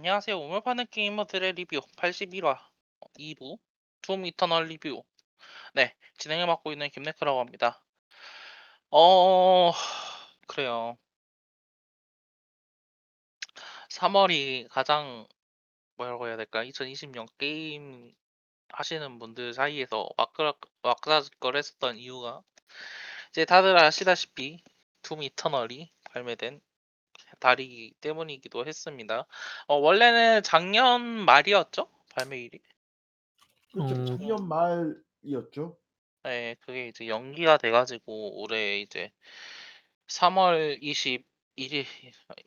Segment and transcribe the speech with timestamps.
[0.00, 0.40] 안녕하세요.
[0.40, 2.58] 우물 파는 게이머들의 리뷰 81화
[3.18, 3.58] 2부
[4.00, 5.02] Doom Eternal 리뷰
[5.74, 7.84] 네 진행을 맡고 있는 김네크라고 합니다.
[8.90, 9.70] 어
[10.46, 10.96] 그래요.
[13.90, 15.28] 3월이 가장
[15.96, 18.14] 뭐라고 해야 될까 2020년 게임
[18.70, 22.42] 하시는 분들 사이에서 와글와글거렸었던 이유가
[23.28, 24.62] 이제 다들 아시다시피
[25.02, 26.62] 둠 이터널이 발매된
[27.40, 29.26] 달이기 때문이기도 했습니다.
[29.66, 31.88] 어, 원래는 작년 말이었죠?
[32.14, 32.60] 발매일이?
[33.72, 33.94] 그렇죠.
[33.94, 34.06] 음.
[34.06, 35.76] 작년 말이었죠.
[36.24, 39.10] 네, 그게 이제 연기가 돼가지고 올해 이제
[40.06, 41.86] 3월 21일,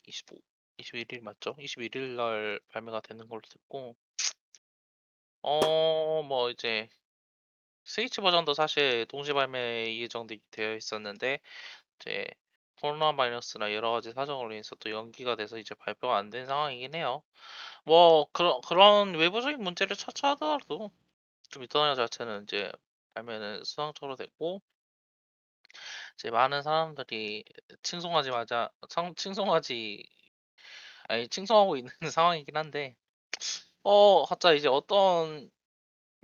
[0.06, 0.38] 25,
[0.78, 1.56] 21일 맞죠?
[1.56, 3.96] 21일 날 발매가 되는 걸로 듣고
[5.42, 6.88] 어, 뭐 이제
[7.84, 11.40] 스위치 버전도 사실 동시 발매 예정되어 있었는데
[12.00, 12.28] 이제
[12.82, 17.24] 코로나 바이러스나 여러 가지 사정으로 인해서 또 연기가 돼서 이제 발표가 안 된 상황이긴 해요.
[17.86, 20.92] 뭐 그런 그런 외부적인 문제를 차치하더라도
[21.52, 22.72] 좀 이터널 자체는 이제
[23.16, 24.62] 발매는 수상초로 됐고
[26.16, 27.44] 이제 많은 사람들이
[27.84, 30.04] 칭송하지 마자 상, 칭송하지
[31.08, 32.96] 아니 칭송하고 있는 상황이긴 한데
[33.84, 35.52] 어 각자 이제 어떤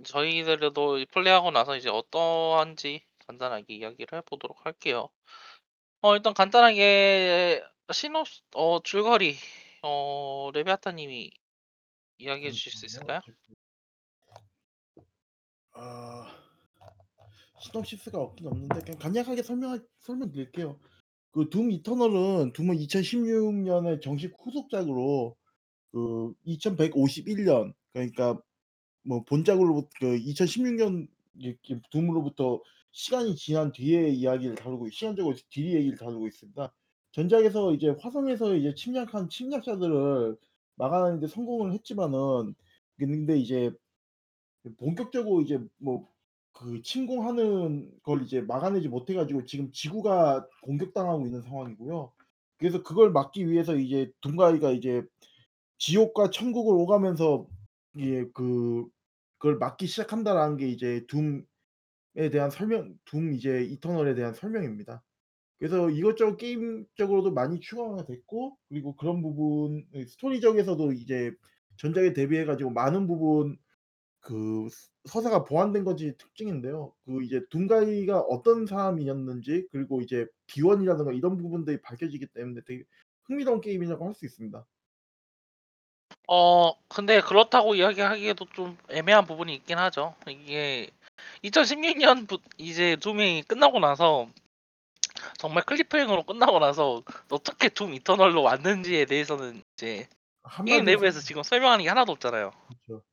[0.06, 5.10] 저희들도 플레이하고 나서 이제 어떠한지 간단하게 이야기를 해보도록 할게요.
[6.02, 9.36] 어 일단 간단하게 신업 어 줄거리
[9.84, 11.32] 어 레비아타 님이
[12.20, 13.22] 이야기해 주실 수 있을까요?
[15.74, 16.28] 아
[17.62, 20.80] 시놉시스가 없긴 없는데 그냥 간략하게 설명 설명드릴게요.
[21.32, 25.36] 그 둠 이터널은 둠은 2016년에 정식 후속작으로
[25.92, 28.40] 그 2151년 그러니까
[29.04, 31.08] 뭐 본작으로부터 그 2016년
[31.40, 32.62] 이렇게 둠으로부터
[32.92, 36.74] 시간이 지난 뒤의 이야기를 다루고 시간적으로 뒤의 얘기를 다루고 있습니다.
[37.12, 40.38] 전작에서 이제 화성에서 이제 침략한 침략자들을
[40.76, 42.56] 막아내는 데 성공을 했지만은
[42.98, 43.72] 근데 이제
[44.78, 46.08] 본격적으로 이제 뭐
[46.60, 52.12] 그 침공하는 걸 이제 막아내지 못해 가지고 지금 지구가 공격당하고 있는 상황이고요.
[52.58, 55.04] 그래서 그걸 막기 위해서 이제 둠가이가 이제
[55.78, 57.48] 지옥과 천국을 오가면서
[57.98, 58.86] 예 그
[59.40, 61.44] 그걸 막기 시작한다라는 게 이제 둠에
[62.32, 65.04] 대한 설명 둠 이제 이터널에 대한 설명입니다.
[65.60, 71.34] 그래서 이것저것 게임적으로도 많이 추가가 됐고 그리고 그런 부분 예 스토리적에서도 이제
[71.78, 73.58] 전작에 대비해 가지고 많은 부분
[74.22, 74.68] 그
[75.06, 76.94] 서사가 보완된 것이 특징인데요.
[77.06, 82.84] 그 이제 둠가이가 어떤 사람이었는지 그리고 이제 기원이라든가 이런 부분들이 밝혀지기 때문에 되게
[83.26, 84.66] 흥미로운 게임이라고 할 수 있습니다.
[86.32, 90.14] 어 근데 그렇다고 이야기하기에도 좀 애매한 부분이 있긴 하죠.
[90.28, 90.92] 이게
[91.44, 94.30] 2016년 부 이제 둠이 끝나고 나서
[95.40, 97.02] 정말 클리프행으로 끝나고 나서
[97.32, 100.08] 어떻게 둠 이터널로 왔는지에 대해서는 이제
[100.68, 102.52] 게임 내부에서 지금 설명하는 게 하나도 없잖아요.
[102.86, 103.04] 그렇죠.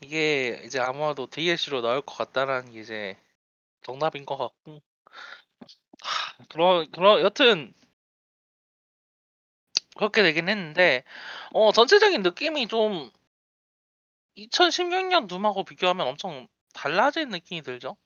[0.00, 3.16] 이게 이제 아마도 DLC로 나올 것 같다라는 게 이제
[3.82, 4.80] 정답인 것 같고
[6.02, 7.74] 하, 그런 그런 여튼
[9.96, 11.04] 그렇게 되긴 했는데
[11.52, 13.10] 어 전체적인 느낌이 좀
[14.36, 17.96] 2016년 Doom하고 비교하면 엄청 달라진 느낌이 들죠.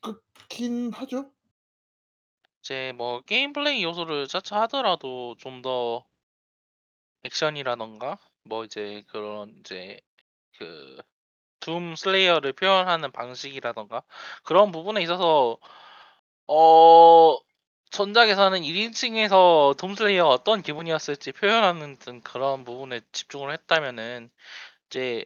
[0.00, 1.32] 그렇긴 하죠.
[2.60, 6.04] 이제 뭐 게임 플레이 요소를 차치 하더라도 좀 더
[7.24, 10.00] 액션이라던가 뭐 이제 그런 이제
[10.58, 11.02] 그
[11.60, 14.02] Doom Slayer를 표현하는 방식이라던가
[14.44, 15.58] 그런 부분에 있어서
[16.48, 17.38] 어
[17.94, 24.30] 전작에서는 1인칭에서 둠 슬레이어가 어떤 기분이었을지 표현하는 등 그런 부분에 집중을 했다면은
[24.88, 25.24] 이제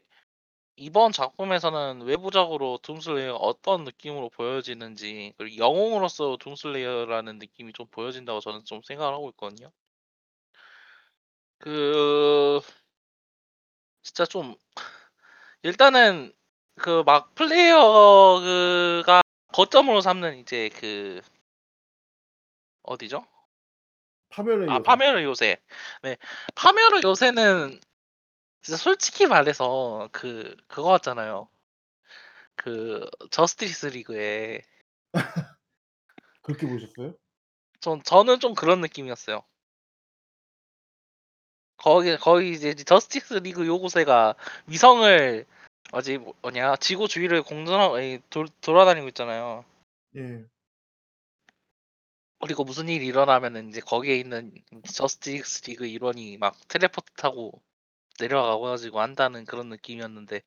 [0.76, 8.82] 이번 작품에서는 외부적으로 둠슬레이어가 어떤 느낌으로 보여지는지 그리고 영웅으로서 둠슬레이어라는 느낌이 좀 보여진다고 저는 좀
[8.82, 9.70] 생각을 하고 있거든요.
[11.60, 12.60] 그
[14.02, 14.56] 진짜 좀
[15.62, 16.32] 일단은
[16.76, 19.22] 그 막 플레이어가
[19.52, 21.20] 거점으로 삼는 이제 그
[22.88, 23.24] 어디죠?
[24.30, 24.82] 파멸의 아 요새.
[24.82, 25.56] 파멸의 요새.
[26.02, 26.16] 네,
[26.54, 27.80] 파멸의 요새는
[28.62, 31.48] 진짜 솔직히 말해서 그 그거 같잖아요.
[32.56, 34.62] 그 저스티스 리그에
[36.42, 37.14] 그렇게 보셨어요?
[37.80, 39.42] 전 저는 좀 그런 느낌이었어요.
[41.76, 44.34] 거기 거기 이제 Justice League 요새가
[44.66, 45.46] 위성을
[45.92, 47.96] 어지 뭐냐 지구 주위를 공전하고
[48.30, 49.64] 돌, 돌아다니고 있잖아요.
[50.16, 50.44] 예.
[52.40, 54.52] 그리고 무슨 일이 일어나면은 이제 거기에 있는
[54.92, 57.62] Justice League 일원이 막 텔레포트 타고
[58.20, 60.42] 내려가고 가지고 한다는 그런 느낌이었는데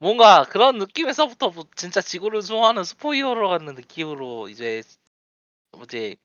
[0.00, 4.82] 뭔가 그런 느낌에서부터 뭐 진짜 지구를 수호하는 슈퍼히어로 같은 느낌으로 이제
[5.84, 6.16] 이제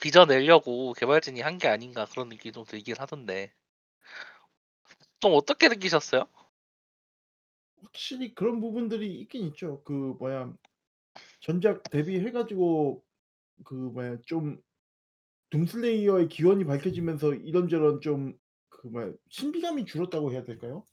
[0.00, 3.52] 빚어내려고 개발진이 한 게 아닌가 그런 느낌이 좀 들긴 하던데
[5.20, 6.26] 좀 어떻게 느끼셨어요?
[7.82, 9.82] 확실히 그런 부분들이 있긴 있죠.
[9.84, 10.52] 그 뭐야
[11.40, 13.03] 전작 대비해 가지고
[13.64, 14.58] 그 뭐야 좀
[15.50, 18.38] 둠슬레이어의 기원이 밝혀지면서 이런저런 좀
[18.84, 20.86] 그 뭐야 신비감이 줄었다고 해야 될까요?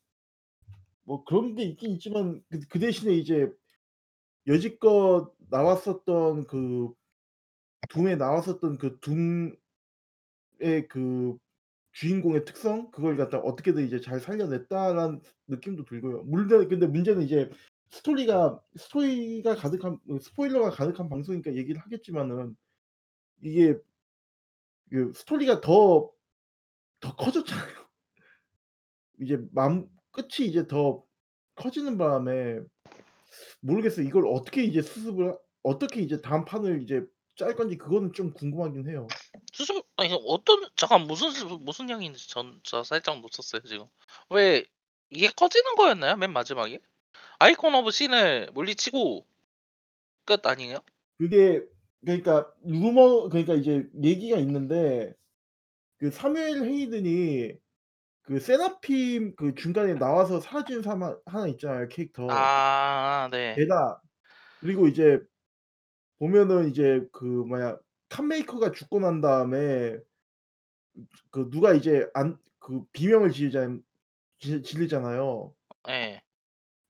[1.04, 3.52] 뭐 그런 게 있긴 있지만 그 그 대신에 이제
[4.48, 6.94] 여지껏 나왔었던 그
[7.90, 9.58] 둠에 나왔었던 그 둠의
[10.90, 11.38] 그
[11.94, 16.24] 주인공의 특성 그걸 갖다가 어떻게든 이제 잘 살려냈다라는 느낌도 들고요.
[16.24, 17.50] 물론 근데 문제는 이제
[17.92, 22.56] 스토리가 스토리가 가득한 그 스포일러가 가득한 방송이니까 얘기를 하겠지만은
[23.42, 23.78] 이게
[24.90, 26.12] 그 스토리가 더
[27.02, 27.76] 더 커졌잖아요.
[29.20, 31.04] 이제 맘 끝이 이제 더
[31.56, 32.60] 커지는 바람에
[33.62, 34.06] 모르겠어요.
[34.06, 37.04] 이걸 어떻게 이제 수습을 하 어떻게 이제 다음 판을 이제
[37.36, 39.08] 짤 건지 그거는 좀 궁금하긴 해요.
[39.54, 43.88] 수습 아니 어떤 잠깐 무슨 수 무슨 얘긴지 전 저 살짝 놓쳤어요 지금.
[44.30, 44.64] 왜
[45.10, 46.16] 이게 커지는 거였나요?
[46.18, 46.80] 맨 마지막에?
[47.42, 49.26] Icon of Sin을 물리치고
[50.26, 50.80] 끝 아니에요?
[51.18, 51.64] 그게
[52.04, 55.14] 그러니까 루머 그러니까 이제 얘기가 있는데
[56.00, 57.54] 그 사무엘 헤이든이
[58.24, 62.24] 그 세라핌 그 중간에 나와서 사라진 사람 하 하나 있잖아요 캐릭터.
[62.28, 63.56] 아 네.
[63.56, 64.02] 걔가
[64.62, 65.20] 그리고 이제
[66.20, 67.78] 보면은 이제 그 뭐야
[68.10, 69.98] 칸메이커가 죽고 난 다음에
[71.32, 73.82] 그 누가 이제 안 그 비명을 지르잖
[74.40, 75.56] 지 지르잖아요.
[75.90, 76.21] 예.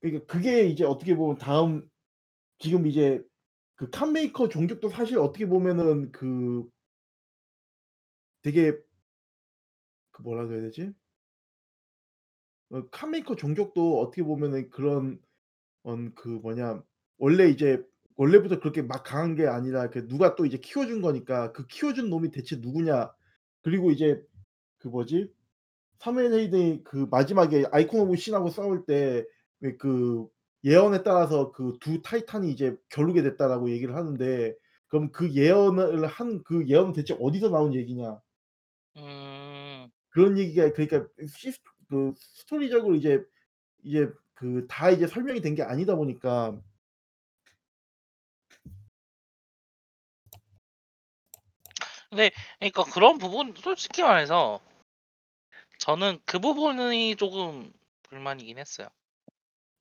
[0.01, 1.88] 그러니까 그게 이제 어떻게 보면 다음
[2.59, 3.24] 지금 이제
[3.75, 6.68] 그 칸메이커 종족도 사실 어떻게 보면은 그
[8.42, 8.77] 되게
[10.12, 10.94] 그 뭐라 그래야 되지?
[12.69, 15.19] 어 Khan Maker 종족도 어떻게 보면은 그런
[15.83, 16.83] 언그 뭐냐
[17.18, 17.83] 원래 이제
[18.15, 22.31] 원래부터 그렇게 막 강한 게 아니라 그 누가 또 이제 키워준 거니까 그 키워준 놈이
[22.31, 23.12] 대체 누구냐.
[23.63, 24.21] 그리고 이제
[24.77, 25.31] 그 뭐지?
[26.00, 29.25] 사무엘 헤이든이 그 마지막에 Icon of Sin하고 싸울 때
[29.61, 30.27] 왜 그
[30.63, 34.55] 예언에 따라서 그 두 타이탄이 이제 겨루게 됐다라고 얘기를 하는데
[34.87, 38.19] 그럼 그 예언을 한 그 예언은 대체 어디서 나온 얘기냐.
[38.97, 39.89] 음.
[40.09, 41.59] 그런 얘기가 그러니까 시스
[41.89, 43.23] 그 스토리적으로 이제
[43.83, 46.59] 이제 그 다 이제 설명이 된 게 아니다 보니까
[52.09, 54.59] 근데 그러니까 그런 부분 솔직히 말해서
[55.79, 57.71] 저는 그 부분이 조금
[58.03, 58.89] 불만이긴 했어요.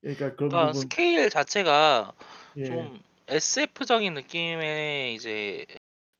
[0.00, 2.12] 그러니까 그런 그러니까 부분 스케일 자체가
[2.56, 2.64] 예.
[2.64, 5.66] 좀 SF적인 느낌의 이제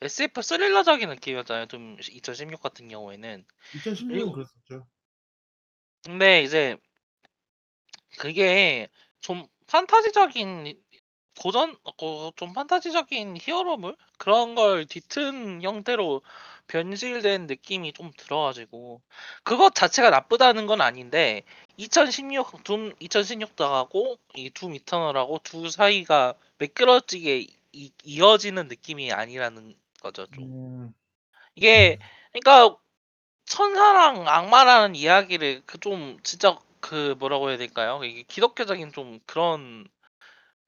[0.01, 1.67] SF 스릴러적인 느낌이었잖아요.
[1.67, 3.45] 좀 2016 같은 경우에는.
[3.73, 4.87] 2016년 그리고 그랬었죠.
[6.05, 6.77] 근데 이제
[8.19, 8.89] 그게
[9.21, 10.81] 좀 판타지적인
[11.39, 16.23] 고전 어좀 판타지적인 히어로물 그런 걸 뒤튼 형태로
[16.71, 19.03] 변질된 느낌이 좀 들어 가지고
[19.43, 21.43] 그것 자체가 나쁘다는 건 아닌데
[21.77, 30.45] 2016 둠 2016 하고 이둠 이터널하고 둘 사이가 매끄러지게 이 이어지는 느낌이 아니라는 거죠 좀.
[30.45, 30.95] 음.
[31.57, 31.99] 이게
[32.33, 32.77] 그러니까
[33.47, 38.01] 천사랑 악마라는 이야기를 그 좀 진짜 그 뭐라고 해야 될까요?
[38.05, 39.87] 이게 기독교적인 좀 그런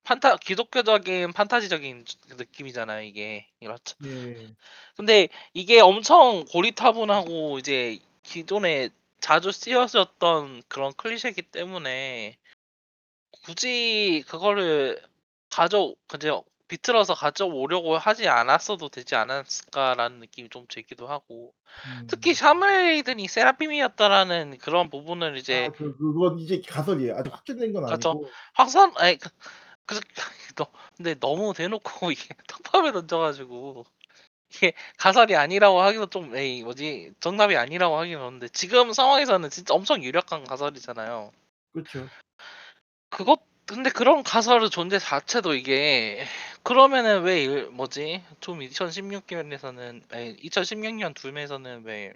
[0.05, 3.47] 판타 기독교적인 판타지적인 그 느낌이잖아요 이게.
[3.61, 3.97] 이렇죠.
[4.05, 4.49] 예.
[4.97, 8.89] 근데 이게 엄청 고리타분하고 이제 기존에
[9.21, 12.37] 자주 쓰여졌던 그런 클리셰이기 때문에
[13.45, 15.01] 굳이 그거를
[15.51, 21.53] 가져 그저 비틀어서 가져오려고 하지 않았어도 되지 않았을까라는 느낌이 좀 들기도 하고
[22.07, 22.35] 특히 음.
[22.35, 27.17] 샤멜이든이 세라핌이었다라는 그런 부분을 이제 아 그 그건 이제 가설이에요.
[27.17, 27.85] 아직 확정된 건.
[27.85, 28.31] 아니고.
[28.55, 29.19] 확산 아니
[29.87, 30.01] 그그
[30.57, 33.85] 너 근데 너무 대놓고 이게 떡밥을 던져 가지고
[34.51, 40.03] 이게 가설이 아니라고 하기도 좀 에이 뭐지 정답이 아니라고 하긴 그런데 지금 상황에서는 진짜 엄청
[40.05, 41.33] 유력한 가설이잖아요.
[41.73, 42.09] 그쵸.
[43.11, 46.25] 그것 근데 그런 가설의 존재 자체도 이게
[46.65, 52.13] 그러면은 왜 일 뭐지 좀 2016 년에서는 아니 2016년 둠에서는 왜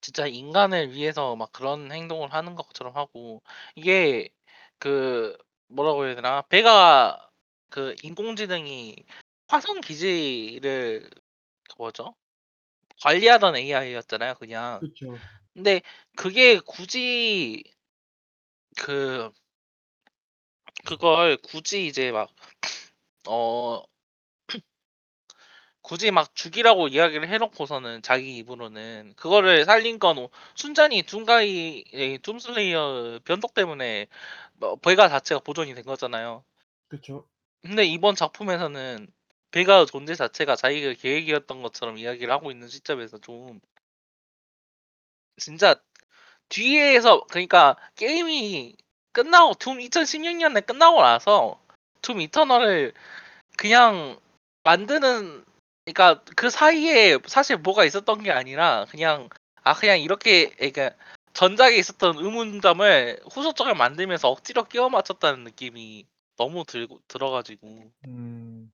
[0.00, 3.42] 진짜 인간을 위해서 막 그런 행동을 하는 것처럼 하고
[3.74, 4.28] 이게
[4.78, 5.36] 그
[5.70, 7.30] 뭐라고 해야 되나 배가
[7.70, 8.96] 그 인공지능이
[9.48, 11.08] 화성 기지를
[11.68, 12.14] 그 뭐죠?
[13.02, 14.80] 관리하던 AI였잖아요 그냥.
[14.80, 15.18] 그쵸.
[15.54, 15.80] 근데
[16.16, 17.64] 그게 굳이
[18.76, 19.30] 그
[20.84, 23.84] 그걸 굳이 이제 막어
[25.82, 33.20] 굳이 막 죽이라고 이야기를 해 놓고서는 자기 입으로는 그거를 살린 건오 순전히 둠가이 이 둠슬레이어
[33.24, 34.06] 변덕 때문에
[34.60, 36.44] 뭐 배가 자체가 보존이 된 거잖아요.
[36.88, 37.26] 그쵸.
[37.62, 39.08] 근데 이번 작품에서는
[39.50, 43.60] 배가 존재 자체가 자기가 계획이었던 것처럼 이야기를 하고 있는 시점에서 좀
[45.36, 45.74] 진짜
[46.50, 48.76] 뒤에서 그러니까 게임이
[49.12, 51.60] 끝나고 둠 2016년에 끝나고 나서
[52.02, 52.92] 둠 이터널을
[53.56, 54.18] 그냥
[54.62, 55.44] 만드는
[55.84, 59.28] 그러니까 그 사이에 사실 뭐가 있었던 게 아니라 그냥
[59.62, 60.90] 아 그냥 이렇게 그러니까
[61.34, 66.06] 전작에 있었던 의문점을 후속작을 만들면서 억지로 끼워 맞췄다는 느낌이
[66.36, 68.72] 너무 들고 들어가지고 음.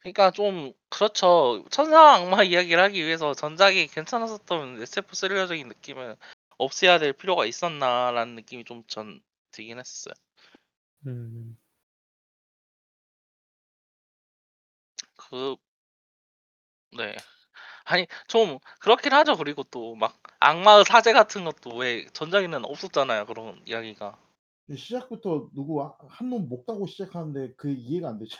[0.00, 1.64] 그러니까 좀 그렇죠.
[1.70, 6.16] 천사와 악마 이야기를 하기 위해서 전작이 괜찮았었던 SF 스릴러적인 느낌을
[6.58, 10.14] 없애야 될 필요가 있었나라는 느낌이 좀 전 들긴 했었어요.
[11.06, 11.56] 음.
[15.16, 15.56] 그
[16.96, 17.16] 네.
[17.92, 19.36] 아니 좀 그렇긴 하죠.
[19.36, 23.26] 그리고 또 막 악마의 사제 같은 것도 왜 전작에는 없었잖아요.
[23.26, 24.18] 그런 이야기가.
[24.76, 28.36] 시작부터 누구 한 놈 목 따고 시작하는데 그게 이해가 안 되죠.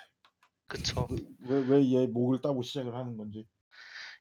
[0.67, 1.07] 그쵸.
[1.49, 3.47] 왜왜 얘 목을 따고 시작을 하는 건지.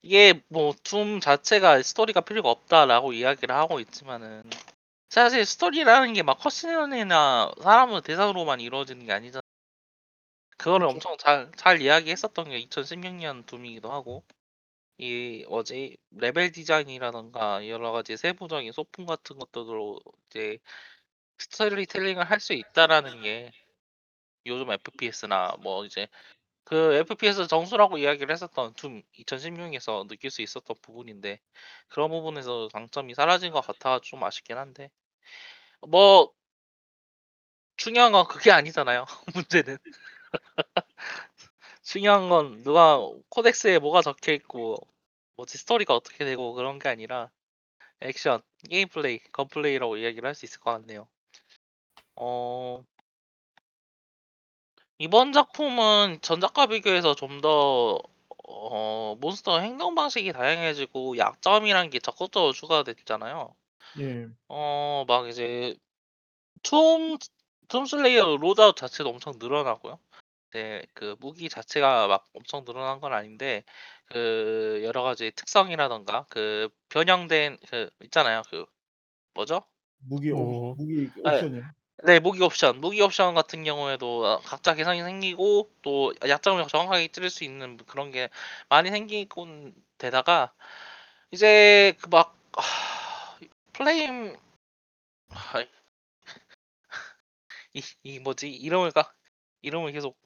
[0.03, 4.43] 이게 뭐 둠 자체가 스토리가 필요가 없다라고 이야기를 하고 있지만은
[5.09, 9.41] 사실 스토리라는 게 막 컷신이나 사람의 대사로만 이루어지는 게 아니잖아요.
[10.57, 11.09] 그거를 그쵸.
[11.09, 14.23] 엄청 잘 잘 이야기했었던 게 2016년 Doom이기도 하고
[15.01, 20.59] 이 뭐지 레벨 디자인이라든가 여러 가지 세부적인 소품 같은 것들로 이제
[21.39, 23.51] 스토리텔링을 할 수 있다라는 게
[24.47, 26.07] 요즘 FPS나 뭐 이제
[26.65, 31.39] 그 FPS 정수라고 이야기를 했었던 Doom 2016에서 느낄 수 있었던 부분인데
[31.89, 34.91] 그런 부분에서 장점이 사라진 것 같아 좀 아쉽긴 한데
[35.87, 36.33] 뭐
[37.77, 39.05] 중요한 건 그게 아니잖아요.
[39.35, 39.77] 문제는
[41.91, 42.97] 중요한 건 누가
[43.29, 44.77] codex에 뭐가 적혀 있고
[45.35, 47.29] 뭐지 스토리가 어떻게 되고 그런 게 아니라
[48.01, 51.07] 액션, 게임 플레이, gun play라고 이야기를 할 수 있을 것 같네요.
[52.15, 52.83] 어
[54.99, 57.99] 이번 작품은 전작과 비교해서 좀더
[58.47, 63.53] 어 몬스터 행동 방식이 다양해지고 약점이란 게 적극적으로 추가됐잖아요.
[63.99, 64.29] 예.
[64.49, 65.75] 어 막 이제
[66.63, 67.17] 둠
[67.69, 69.99] 둠슬레이어 loadout 자체도 엄청 늘어나고요.
[70.53, 73.63] 네 그 무기 자체가 막 엄청 늘어난 건 아닌데
[74.05, 78.41] 그 여러 가지 특성이라든가 그 변형된 그 있잖아요.
[78.49, 78.65] 그
[79.33, 79.63] 뭐죠?
[79.99, 81.45] 무기 옵뭐 무기 예.
[81.45, 81.63] 옵션이요.
[82.03, 82.81] 네 무기 옵션.
[82.81, 88.11] 무기 옵션 같은 경우에도 어 각자 개성이 생기고 또 약점을 정확하게 찌를 수 있는 그런
[88.11, 88.29] 게
[88.69, 90.53] 많이 생기곤 데다가
[91.31, 92.35] 이제 그 막
[93.73, 94.35] flame
[98.03, 98.49] 이이 뭐지?
[98.49, 99.13] 이름을 까
[99.61, 100.17] 이름을 계속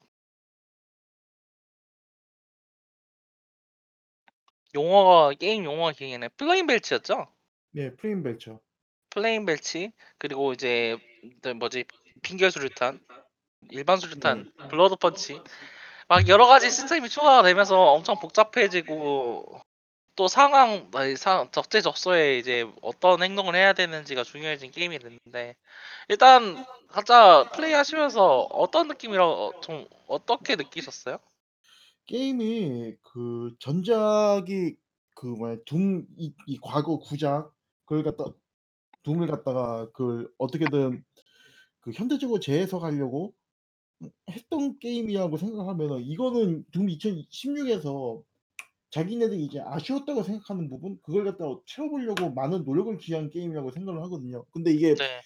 [4.76, 6.30] 용어가 기억 안 나요.
[6.38, 7.28] Flame Belch였죠?
[7.72, 8.58] 네 Flame Belch.
[9.10, 10.98] Flame Belch 그리고 이제
[11.42, 11.86] 그 뭐지?
[12.22, 13.00] 빙결 수류탄,
[13.72, 14.68] 일반 수류탄, 네.
[14.68, 15.42] Blood Punch
[16.08, 19.62] 막 여러 가지 시스템이 추가가 되면서 엄청 복잡해지고
[20.16, 25.56] 또 상황 아니 상 적재적소에 이제 어떤 행동을 해야 되는지가 중요해진 게임이 됐는데
[26.08, 31.20] 일단 각자 플레이하시면서 어떤 느낌이라 어좀 어떻게 느끼셨어요?
[32.08, 34.76] 게임이 그 전작이
[35.16, 37.54] 그 뭐야 둠 이 이 과거 구작
[37.86, 38.26] 그걸 갖다
[39.04, 41.04] 둠을 갖다가 그걸 어떻게든
[41.82, 43.36] 그 현대적으로 재해석하려고
[44.04, 48.24] 음 했던 게임이라고 생각하면은 이거는 둠 2016 에서
[48.92, 54.46] 자기네들이 이제 아쉬웠다고 생각하는 부분 그걸 갖다가 채워 보려고 많은 노력을 기한 게임이라고 생각을 하거든요.
[54.52, 55.22] 근데 이게 네.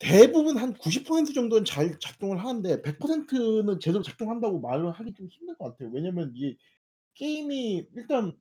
[0.00, 5.66] 대부분 한 90% 정도는 잘 작동을 하는데 100%는 제대로 작동한다고 말을 하기 좀 힘들 것
[5.66, 5.90] 같아요.
[5.92, 6.56] 왜냐면 이게
[7.14, 8.32] 게임이 일단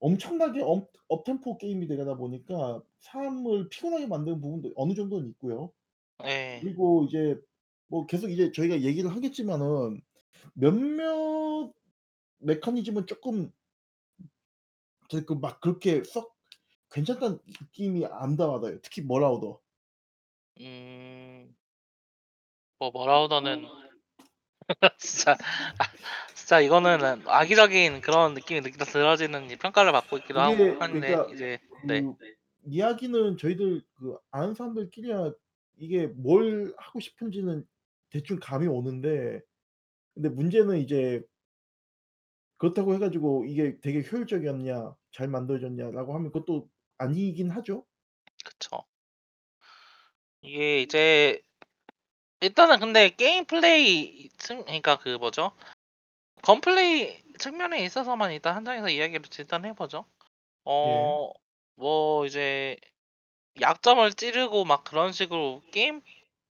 [0.00, 5.72] 엄청나게 up up-tempo 게임이 되다 보니까 사람을 피곤하게 만드는 부분도 어느 정도는 있고요.
[6.24, 6.58] 예.
[6.60, 7.40] 그리고 이제
[7.86, 10.02] 뭐 계속 이제 저희가 얘기를 하겠지만은
[10.52, 11.72] 몇몇
[12.38, 13.06] 메커니즘은
[15.08, 16.36] 저그막 그렇게 썩
[16.90, 18.80] 괜찮다는 느낌이 안 받아요.
[18.82, 19.60] 특히 머라우더.
[20.60, 21.54] 음.
[22.78, 23.66] 뭐 머라우더는
[24.98, 25.84] 진짜 아
[26.34, 31.58] 진짜 이거는 악의적인 그런 느낌이 느 들어지는 평가를 받고 있기도 하고 이게 한데 그러니까 이제
[31.84, 32.02] 네.
[32.02, 32.14] 그
[32.66, 35.32] 이야기는 저희들 그 아는 사람들끼리야
[35.78, 37.66] 이게 뭘 하고 싶은지는
[38.10, 39.40] 대충 감이 오는데
[40.14, 41.22] 근데 문제는 이제
[42.58, 47.86] 그렇다고 해 가지고 이게 되게 효율적이었냐 잘 만들어졌냐라고 하면 그것도 아니긴 하죠.
[48.44, 48.84] 그쵸.
[50.42, 51.40] 이게 이제
[52.40, 55.52] 일단은 근데 게임 플레이 측 그러니까 그 뭐죠?
[56.42, 60.04] 건 플레이 측면에 있어서만 일단 한정해서 이야기를 일단 해 보죠.
[60.66, 61.30] 예.
[61.74, 62.76] 어뭐 이제
[63.60, 66.00] 약점을 찌르고 막 그런 식으로 게임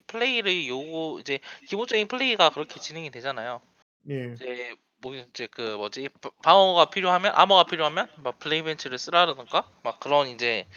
[0.08, 3.62] 플레이를 요구 이제 기본적인 플레이가 그렇게 진행이 되잖아요.
[4.10, 4.34] 예.
[4.34, 6.10] 이제 뭐 이제 그 뭐지?
[6.22, 10.68] 바 방어가 필요하면 암호가 필요하면 막 플레이 벤치를 쓰라든가 막 그런 이제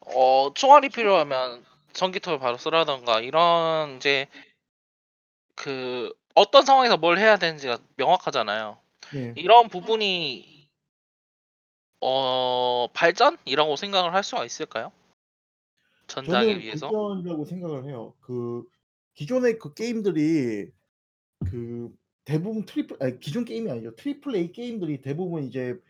[0.00, 1.64] 어 총알이 필요하면
[1.96, 4.28] 전기톱을 바로 쓰라든가 이런 이제
[5.54, 8.78] 그 어떤 상황에서 뭘 해야 되는지가 명확하잖아요.
[9.14, 9.32] 네.
[9.36, 10.68] 이런 부분이
[12.02, 14.92] 어 발전이라고 생각을 할 수가 있을까요?
[16.06, 16.90] 전작에 저는 비해서?
[16.90, 18.14] 발전이라고 생각을 해요.
[18.20, 18.64] 그
[19.14, 20.70] 기존의 그 게임들이
[21.50, 21.94] 그
[22.26, 23.96] 대부분 triple 아니 기존 게임이 아니죠.
[23.96, 25.80] triple A 게임들이 대부분 이제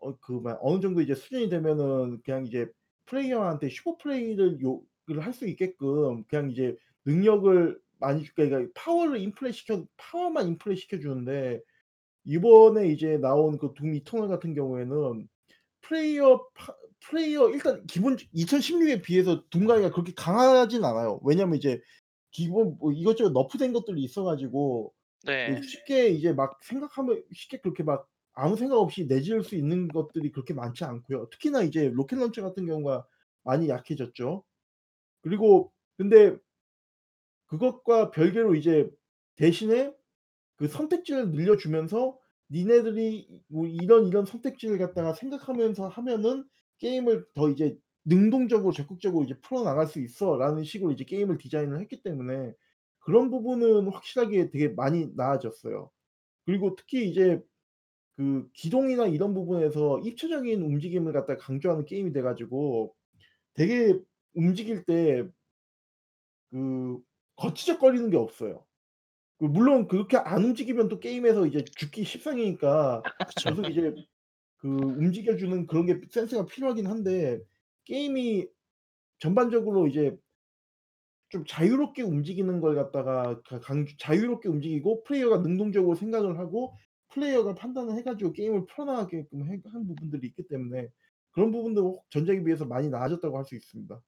[0.00, 2.66] 어그 뭐야 어느 정도 이제 수준이 되면은 그냥 이제
[3.04, 9.18] 플레이어한테 슈퍼 플레이를 요구 를 할 수 있게끔 그냥 이제 능력을 많이 주 그러니까 파워를
[9.20, 11.60] 인플레 시켜 파워만 인플레 시켜 주는데
[12.24, 15.28] 이번에 이제 나온 그 둠 이터널 같은 경우에는
[15.82, 16.74] 플레이어 파
[17.06, 21.20] 플레이어 일단 기본 2016에 비해서 둠 가이가 그렇게 강하진 않아요.
[21.24, 21.80] 왜냐면 이제
[22.32, 24.94] 기본 뭐 이것저것 nerf된 것들이 있어 가지고
[25.44, 25.62] 그 네.
[25.62, 30.54] 쉽게 이제 막 생각하면 쉽게 그렇게 막 아무 생각 없이 내지를 수 있는 것들이 그렇게
[30.54, 31.30] 많지 않고요.
[31.30, 33.06] 특히나 이제 rocket launcher 같은 경우가
[33.44, 34.44] 많이 약해졌죠.
[35.26, 36.38] 그리고 근데
[37.46, 38.90] 그것과 별개로 이제
[39.36, 39.92] 대신에
[40.56, 42.18] 그 선택지를 늘려주면서
[42.50, 46.44] "니네들이 뭐 이런 이런 선택지를 갖다가 생각하면서 하면은
[46.78, 52.54] 게임을 더 이제 능동적으로 적극적으로 이제 풀어나갈 수 있어."라는 식으로 이제 게임을 디자인을 했기 때문에
[53.00, 55.90] 그런 부분은 확실하게 되게 많이 나아졌어요.
[56.46, 57.42] 그리고 특히 이제
[58.16, 62.94] 그 기동이나 이런 부분에서 입체적인 움직임을 갖다가 강조하는 게임이 돼 가지고
[63.54, 63.98] 되게
[64.36, 65.24] 움직일 때
[66.50, 67.00] 그
[67.36, 68.64] 거치적거리는 게 없어요.
[69.38, 73.50] 그 물론 그렇게 안 움직이면 또 게임에서 이제 죽기 십상이니까 그쵸.
[73.50, 73.94] 계속 이제
[74.58, 77.40] 그 움직여 주는 그런 게 센스가 필요하긴 한데
[77.86, 78.48] 게임이
[79.20, 80.16] 전반적으로 이제
[81.28, 86.76] 좀 자유롭게 움직이는 걸 갖다가 가 강조 자유롭게 움직이고 플레이어가 능동적으로 생각을 하고
[87.08, 90.88] 플레이어가 판단을 해 가지고 게임을 풀어나가게끔 해 한 부분들이 있기 때문에
[91.32, 94.00] 그런 부분도 전작에 비해서 많이 나아졌다고 할 수 있습니다.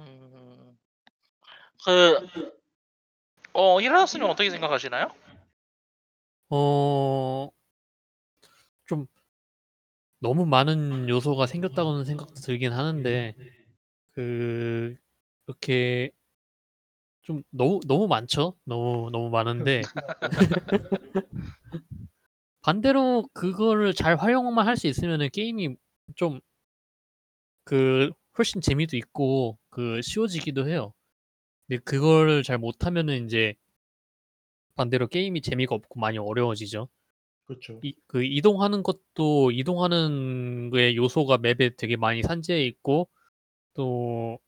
[0.00, 0.78] 음.
[1.84, 2.44] 그
[3.52, 5.08] 어 히라노스님은 어떻게 생각하시나요?
[6.50, 7.50] 어
[8.86, 9.06] 좀
[10.20, 13.34] 너무 많은 요소가 생겼다고는 생각도 들긴 하는데
[14.12, 14.96] 그
[15.46, 16.10] 이렇게
[17.22, 18.54] 좀 너무 너무 많죠.
[18.64, 19.82] 너무 너무 많은데
[22.62, 25.76] 반대로 그거를 잘 활용만 할 수 있으면은 게임이
[26.16, 26.40] 좀
[27.64, 30.92] 그 훨씬 재미도 있고 그 쉬워지기도 해요.
[31.68, 33.54] 근데 그거를 잘 못하면은 인제
[34.76, 36.88] 반대로 게임이 재미가 없고 많이 어려워지죠.
[37.46, 37.80] 그렇죠.
[37.84, 43.08] 이 그 이동하는 것도 이동하는 게 요소가 맵에 되게 많이 산재해 있고
[43.74, 44.38] 또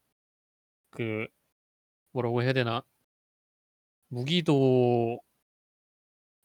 [0.91, 1.27] 그
[2.13, 2.83] 뭐라고 해야 되나?
[4.09, 5.21] 무기도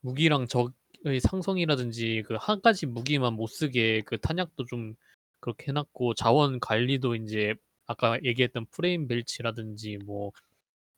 [0.01, 4.95] 무기랑 적의 상성이라든지 그한 가지 무기만 못 쓰게 그 탄약도 좀
[5.41, 7.55] 그렇게 해 놨고 자원 관리도 인제
[7.87, 10.31] 아까 얘기했던 프레임 벨치라든지 뭐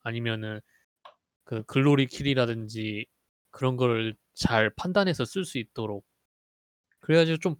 [0.04, 0.62] 아니면은
[1.46, 3.06] 그 글로리 킬이라든지
[3.52, 6.06] 그런 거를 잘 판단해서 쓸 수 있도록
[7.02, 7.56] 그래 가지고 좀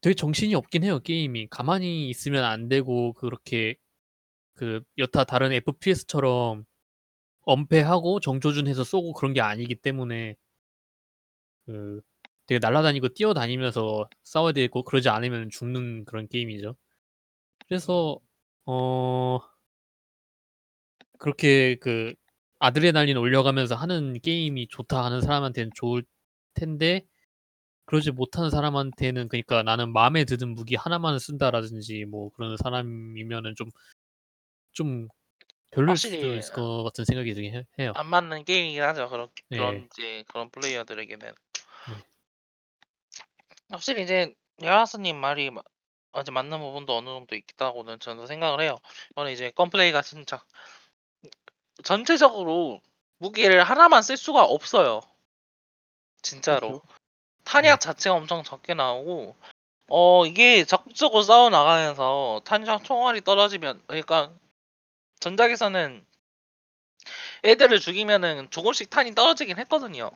[0.00, 1.48] 되게 정신이 없긴 해요 게임이.
[1.50, 3.76] 가만히 있으면 안 되고 그렇게
[4.54, 6.64] 그 여타 다른 FPS처럼
[7.42, 10.36] 엄폐하고 정조준해서 쏘고 그런 게 아니기 때문에
[11.66, 12.00] 그
[12.48, 16.76] 되게 날아다니고 뛰어다니면서 싸워야 되고 그러지 않으면 죽는 그런 게임이죠.
[17.68, 18.18] 그래서
[18.66, 19.40] 어
[21.18, 22.14] 그렇게 그
[22.60, 26.02] 아드레날린 올려가면서 하는 게임이 좋다 하는 사람한테는 좋을
[26.54, 27.06] 텐데
[27.86, 33.70] 그러지 못하는 사람한테는 그니까 '나는 마음에 드는 무기 하나만 쓴다.'라든지 뭐 그런 사람이면은 좀
[34.72, 35.08] 좀
[35.72, 37.92] 별로일 수도 확실히 있을 것 같은 생각이 들긴 해 해요.
[37.96, 39.08] 안 맞는 게임이긴 하죠.
[39.08, 39.86] 그런 그런 네.
[39.86, 41.32] 이제 그런 플레이어들에게는.
[43.68, 43.74] 네.
[43.74, 45.62] 확실히 이제 히라노스님 말이 마
[46.12, 48.78] 아주 맞는 부분도 어느 정도 있다고는 저는 생각을 해요.
[49.14, 50.42] 저는 이제 건플레이가 진짜
[51.84, 52.80] 전체적으로
[53.18, 55.00] 무기를 하나만 쓸 수가 없어요.
[56.22, 56.80] 진짜로.
[56.80, 56.82] 그렇죠.
[57.44, 57.86] 탄약 네.
[57.86, 59.36] 자체가 엄청 적게 나오고
[59.90, 64.32] 어 이게 적극적으로 싸워 나가면서 탄약 총알이 떨어지면 그러니까
[65.20, 66.04] 전작에서는
[67.44, 70.10] 애들을 죽이면은 조금씩 탄이 떨어지긴 했거든요.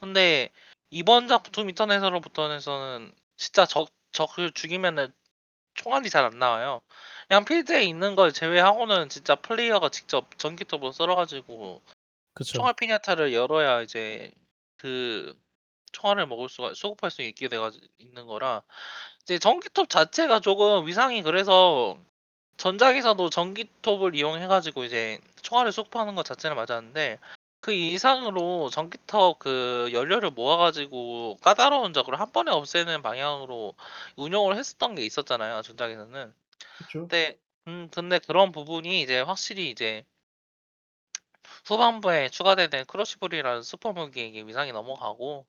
[0.00, 0.50] 근데
[0.92, 5.10] 이번 작둠 이터널에서부터는 진짜 적 적을 죽이면은
[5.74, 6.82] 총알이 잘 안 나와요.
[7.28, 11.80] 그냥 필드에 있는 걸 제외하고는 진짜 플레이어가 직접 전기톱으로 썰어 가지고
[12.34, 12.52] 그쵸.
[12.58, 14.32] 총알 피냐타를 열어야 이제
[14.76, 15.34] 그
[15.92, 18.62] 총알을 먹을 수가 수급할 수 있게 돼 가지 있는 거라
[19.22, 21.98] 이제 전기톱 자체가 조금 위상이 그래서
[22.58, 27.18] 전작에서도 전기톱을 이용해 가지고 이제 총알을 수급하는 것 자체는 맞았는데
[27.62, 33.74] 그 이상으로 전기톱 그 연료를 모아 가지고 까다로운 적을 한 번에 없애는 방향으로
[34.16, 36.34] 운영을 했었던 게 있었잖아요 전작에서는.
[36.78, 37.00] 그쵸.
[37.08, 40.04] 근데 음 근데 그런 부분이 이제 확실히 이제
[41.66, 45.44] 후반부에 추가되는 Crucible이라는 슈퍼 무기에게 위상이 넘어가고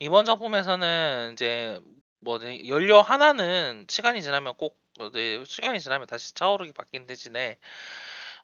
[0.00, 1.80] 이번 작품에서는 인제
[2.20, 7.58] 뭐지 연료 하나는 시간이 지나면 꼭어네 시간이 지나면 다시 차오르게 바뀌는 대신에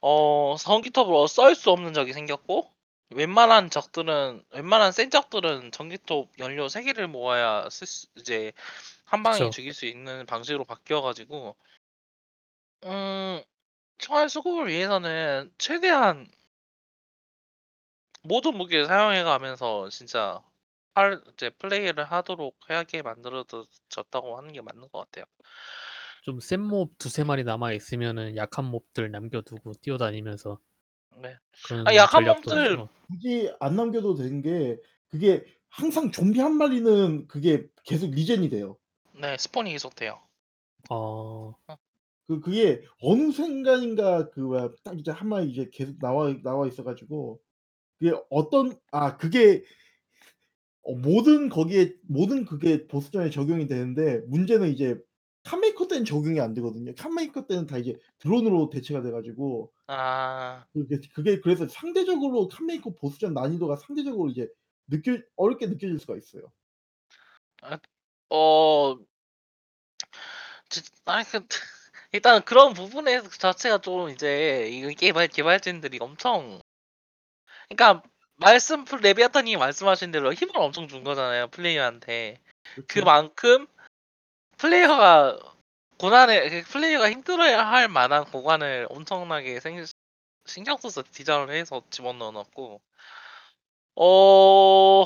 [0.03, 2.73] 어 전기톱으로 썰 수 없는 적이 생겼고
[3.11, 8.53] 웬만한 적들은 웬만한 센 적들은 전기톱 연료 3 개를 모아야 쓸 수 이제
[9.05, 9.51] 한 방에 그쵸.
[9.51, 11.57] 죽일 수 있는 방식으로 바뀌어 가지고
[12.85, 13.43] 음
[13.99, 16.29] 총알 수급을 위해서는 최대한
[18.23, 20.41] 모든 무기를 사용해 가면서 진짜
[20.95, 25.25] 할 이제 플레이를 하도록 하게 만들어져 졌다고 하는 게 맞는 것 같아요.
[26.23, 30.61] 좀 센 mob 2-3 마리 남아 있으면은 약한 mob들 남겨 두고 뛰어다니면서
[31.21, 31.37] 네.
[31.85, 34.79] 아 그런 전략도 어 굳이 안 남겨도 되는 게
[35.09, 38.77] 그게 항상 좀비 한 마리는 그게 계속 regen이 돼요.
[39.21, 40.21] 네 스폰이 계속 돼요.
[40.91, 41.55] 어.
[41.67, 41.77] 어.
[42.27, 46.85] 그 그게 어느 순간인가 그 뭐야 딱 이제 한 마리 이제 계속 나와 나와 있어
[46.85, 47.41] 가지고
[47.99, 49.65] 그게 어떤 아 그게
[50.83, 55.01] 어 모든 거기에 모든 그게 보스전에 적용이 되는데 문제는 이제
[55.45, 56.95] 칸메이커 때는 적용이 안 되거든요.
[56.95, 60.65] 칸메이커 때는 다 이제 드론으로 대체가 돼 가지고 아.
[60.73, 64.49] 그게 그게 그래서 상대적으로 칸메이커 보스전 난이도가 상대적으로 이제
[64.89, 66.53] 느껴 어렵게 느껴질 수가 있어요.
[67.63, 67.79] 아
[68.31, 68.99] 어
[70.69, 71.47] 지 아니 그
[72.13, 76.61] 일단 그런 부분에 자체가 좀 이제 이 개발 개발진들이 엄청
[77.69, 78.03] 그러니까
[78.37, 82.39] 말씀 플 레비아탄님이 말씀하신 대로 힘을 엄청 준 거잖아요 플레이어한테.
[82.75, 82.87] 그쵸.
[82.89, 83.67] 그만큼
[84.59, 85.39] 플레이어가
[85.99, 89.85] 고난에 그 플레이어가 힘들어야 할 만한 고관을 엄청나게 생
[90.47, 92.81] 신경 써서 디자인을 해서 집어넣어 놨고
[93.97, 95.05] 어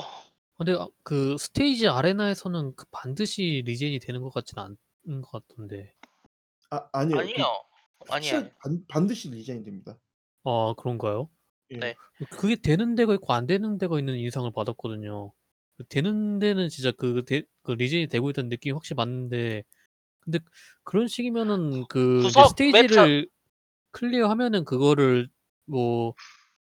[0.57, 4.63] 근데 아그 스테이지 arena에서는 그 반드시 regen이 되는 것 같지는
[5.07, 5.93] 않은 것 같던데.
[6.69, 6.89] 아.
[6.93, 7.45] 아니에요,
[8.07, 8.51] 확실히 아니에요.
[8.61, 9.97] 반 반드시 regen이 됩니다.
[10.43, 11.29] 아 그런가요?
[11.71, 11.77] 예.
[11.77, 11.95] 네.
[12.31, 15.33] 그게 되는 데가 있고 안 되는 데가 있는 인상을 받았거든요.
[15.77, 19.63] 그 되는 데는 진짜 그 데 그 regen이 되고 있다는 느낌이 확실히 받는데
[20.23, 20.39] 근데
[20.83, 23.27] 그런 식이면은 그 구석 스테이지를
[23.91, 25.29] clear하면은 그거를
[25.65, 26.13] 뭐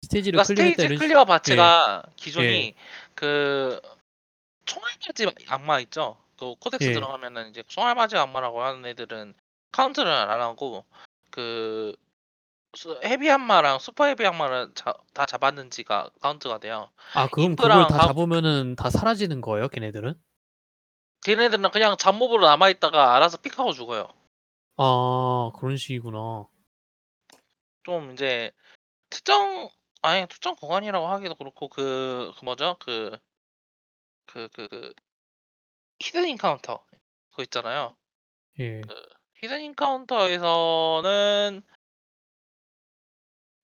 [0.02, 1.24] 스테이지를 그러니까 clear했다 스테이지 clear 예.
[1.24, 2.12] 바치가 예.
[2.16, 2.74] 기존이
[3.14, 3.80] 그
[4.66, 6.16] 총알맞이 악마 있죠?
[6.38, 6.92] 그 codex 예.
[6.94, 9.34] 들어가면은 이제 총알맞이 악마라고 하는 애들은
[9.72, 10.84] 카운트를 안 하고
[11.30, 11.96] 그 수
[13.04, 16.90] heavy 악마랑 super heavy 악마를 자 다 잡았는지가 카운트가 돼요.
[17.14, 20.14] 아 그럼 그걸 다가 잡으면은 다 사라지는 거예요 걔네들은?
[21.24, 24.08] 걔네들은 그냥 잡mob으로 남아 있다가 알아서 픽하고 죽어요.
[24.76, 26.46] 아 그런 식이구나.
[27.82, 28.52] 좀 인제
[29.10, 29.68] 특정
[30.02, 32.76] 아니 특정 구간이라고 하기도 그렇고 그 그 뭐죠?
[32.80, 33.18] 그
[34.26, 34.92] 그 그 그
[36.00, 36.84] hidden encounter
[37.30, 37.96] 그거 있잖아요.
[38.60, 38.80] 예.
[38.82, 38.94] 그
[39.36, 41.62] hidden encounter에서는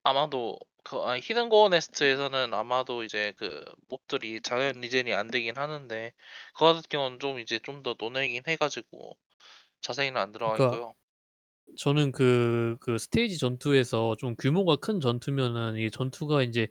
[0.03, 6.13] 아마도 그 아니 hidden gore nest에서는 아마도 이제 그 mob들이 자연 regen이 안 되긴 하는데
[6.55, 9.17] 그거 같은 경우는 좀 이제 좀 더 논외긴 해 가지고
[9.83, 10.95] 자세히는 안 들어가 그러니까 있고요.
[11.79, 16.69] 저는 그 그 스테이지 전투에서 좀 규모가 큰 전투면은 이 전투가 인제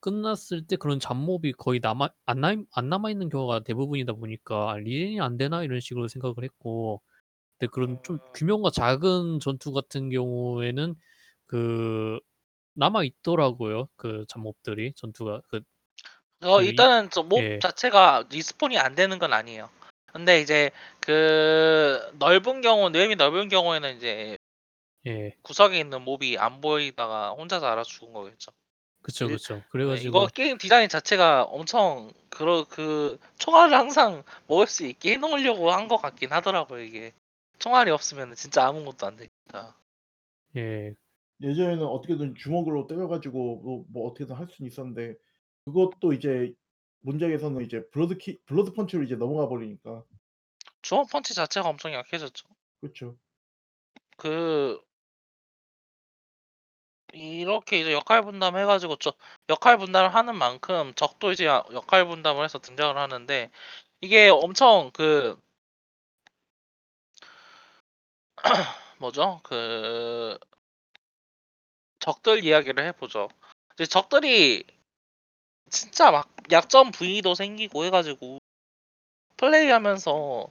[0.00, 4.76] 끝났을 때 그런 잡mob이 거의 남아 안 남 안 남아 있는 경우가 대부분이다 보니까 '아
[4.78, 7.02] regen이 안 되나?' 이런 식으로 생각을 했고
[7.58, 8.34] 근데 그런 좀 음.
[8.34, 10.96] 규모가 작은 전투 같은 경우에는
[11.46, 12.20] 그
[12.74, 15.42] 남아 있더라고요 그 잡mob들이 전투가
[16.40, 17.60] 그어그이 일단은 잡mob 예.
[17.60, 19.70] 자체가 respawn이 안 되는 건 아니에요.
[20.12, 24.36] 근데 이제 그 넓은 경우 map이 넓은 경우에는 이제
[25.06, 25.36] 예.
[25.42, 28.52] 구석에 있는 mob이 안 보이다가 혼자서 알아서 죽은 거겠죠.
[29.02, 29.64] 그쵸, 일 그쵸.
[29.68, 35.12] 그래 네 이거 가지고 게임 디자인 자체가 엄청 그러 그 총알을 항상 먹을 수 있게
[35.14, 37.12] 해 놓으려고 한 것 같긴 하더라고요 이게.
[37.60, 39.76] 총알이 없으면은 진짜 아무것도 안 되니까.
[40.56, 40.94] 예.
[41.42, 45.16] 예전에는 어떻게든 주먹으로 때려 가지고 뭐 뭐 어떻게든 할 수는 있었는데
[45.64, 46.54] 그것도 이제
[47.00, 50.04] 본작에서는 이제 blood 키 blood punch로 이제 넘어가 버리니까.
[50.82, 52.48] 주먹 펀치 자체가 엄청 약해졌죠.
[52.80, 53.16] 그쵸.
[54.16, 54.80] 그
[57.14, 59.12] 이렇게 이제 역할 분담 해 가지고 저
[59.48, 63.50] 역할 분담을 하는 만큼 적도 이제 아 역할 분담을 해서 등장을 하는데
[64.00, 65.36] 이게 엄청 그
[68.98, 69.40] 뭐죠?
[69.44, 70.38] 그
[72.02, 73.28] 적들 이야기를 해 보죠.
[73.74, 74.64] 이제 적들이
[75.70, 78.38] 진짜 막 약점 부위도 생기고 해 가지고
[79.36, 80.48] 플레이하면서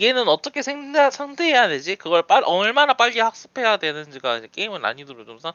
[0.00, 5.52] '얘는 어떻게 생사 상대해야 되지?' 그걸 빨 얼마나 빨리 학습해야 되는지가 이제 게임의 난이도를 좀상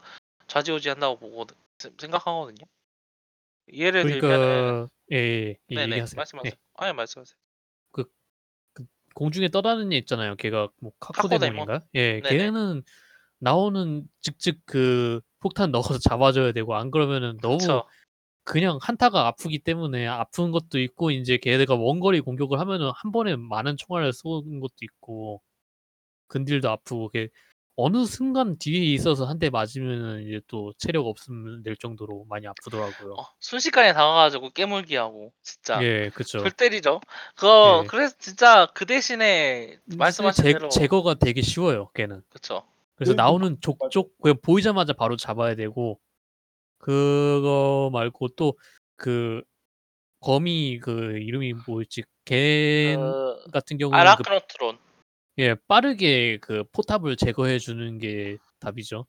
[0.48, 1.46] 좌지우지한다고
[1.78, 2.66] 생 생각하거든요.
[3.72, 5.56] 예를 그러니까 예예.
[5.70, 5.92] 예 네네.
[5.92, 6.16] 얘기하세요.
[6.18, 6.52] 말씀하세요.
[6.52, 6.56] 예.
[6.74, 7.36] 아니 말씀하세요.
[7.92, 8.04] 그
[8.74, 8.84] 그
[9.14, 10.36] 공중에 떠다니는 애 있잖아요.
[10.36, 11.66] 걔가 뭐 카코데몬?
[11.66, 11.86] 카코데몬인가?
[11.94, 12.36] 예, 네네.
[12.36, 12.82] 걔는
[13.38, 17.84] 나오는 즉즉 그 폭탄 넣어서 잡아줘야 되고 안 그러면은 너무 그쵸.
[18.44, 23.76] 그냥 한타가 아프기 때문에 아픈 것도 있고 인제 걔네가 원거리 공격을 하면은 한 번에 많은
[23.78, 25.42] 총알을 쏘는 것도 있고
[26.28, 27.28] 근딜도 아프고 걔
[27.76, 33.14] 어느 순간 뒤에 있어서 한 대 맞으면은 이제 또 체력 없으면 낼 정도로 많이 아프더라고요.
[33.14, 36.38] 어 순식간에 당화 가지고 깨물기 하고 진짜 예, 그쵸.
[36.38, 37.00] 골 때리죠.
[37.36, 37.88] 그거 예.
[37.88, 42.22] 그래서 진짜 그 대신에 근데 말씀하신 제 대로 제거가 되게 쉬워요, 걔는.
[42.30, 42.64] 그쵸.
[42.98, 43.56] 그래서 그 나오는.
[43.60, 45.98] 족족 그냥 보이자마자 바로 잡아야 되고
[46.78, 48.54] 그거 말고 또
[48.98, 49.42] 그
[50.20, 52.02] 거미 그 이름이 뭐였지?
[52.26, 54.78] 걘그 같은 경우는 그 아라크노트론.
[55.38, 59.06] 예, 빠르게 그 포탑을 제거해 주는 게 답이죠.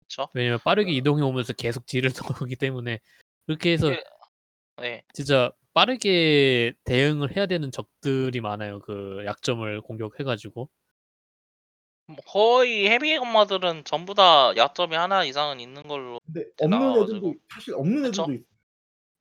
[0.00, 0.28] 그쵸.
[0.34, 0.94] 왜냐면 빠르게 어.
[0.94, 2.98] 이동해 오면서 계속 딜을 넣기 때문에
[3.46, 4.02] 그렇게 해서 예.
[4.80, 5.04] 네.
[5.14, 8.80] 진짜 빠르게 대응을 해야 되는 적들이 많아요.
[8.80, 10.68] 그 약점을 공격해 가지고.
[12.10, 17.34] 뭐 거의 헤비 건마들은 전부 다 약점이 하나 이상은 있는 걸로 근데 없는 나와 애들도
[17.52, 18.22] 사실 없는 그쵸.
[18.22, 18.32] 애들도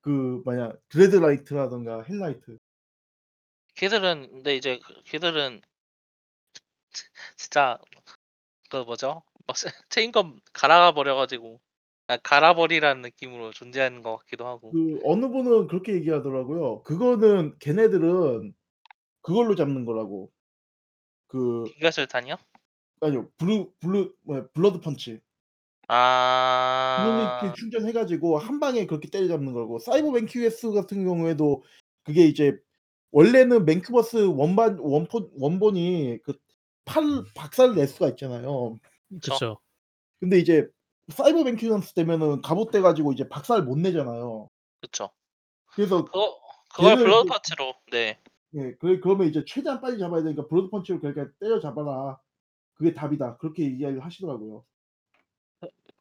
[0.01, 2.57] 있그 뭐냐 드레드라이트라든가 헬라이트.
[3.75, 5.61] 걔들은 근데 이제 그 걔들은
[7.37, 7.77] 진짜
[8.69, 9.23] 그 뭐죠?
[9.47, 11.59] 막 체 체인검 갈아 버려 가지고
[12.07, 14.71] 아 갈아 버리라는 느낌으로 존재하는 것 같기도 하고.
[14.73, 16.83] 그 어느 분은 그렇게 얘기하더라고요.
[16.83, 18.53] 그거는 걔네들은
[19.21, 20.31] 그걸로 잡는 거라고.
[21.27, 22.35] 그 기가술탄이요?
[23.01, 23.29] 아니요.
[23.37, 25.19] 블루 블루 뭐야 블러드 펀치.
[25.87, 27.53] 블루리필 아.
[27.57, 31.63] 충전해 가지고 한 방에 그렇게 때려잡는 거고 사이버 맨큐에스 같은 경우에도
[32.03, 32.57] 그게 이제
[33.11, 36.33] 원래는 맨큐버스 원반 원폰 원본이 그
[36.89, 38.79] 팔 박살을 낼 수가 있잖아요.
[39.21, 39.59] 그쵸.
[40.19, 40.67] 근데 이제
[41.09, 44.49] 사이버 맨큐버스 되면은 갑옷돼 가지고 이제 박살 못 내잖아요.
[44.81, 45.09] 그쵸.
[45.67, 46.39] 그래서 그거
[46.73, 48.19] 그걸 걔를 blood 이제 펀치로 네.
[48.55, 48.73] 예.
[48.79, 52.19] 그래 그러면 이제 최대한 빨리 잡아야 되니까 blood punch로 그러니까 때려 잡아라.
[52.79, 53.37] 그게 답이다.
[53.37, 54.65] 그렇게 이야기를 하시더라고요.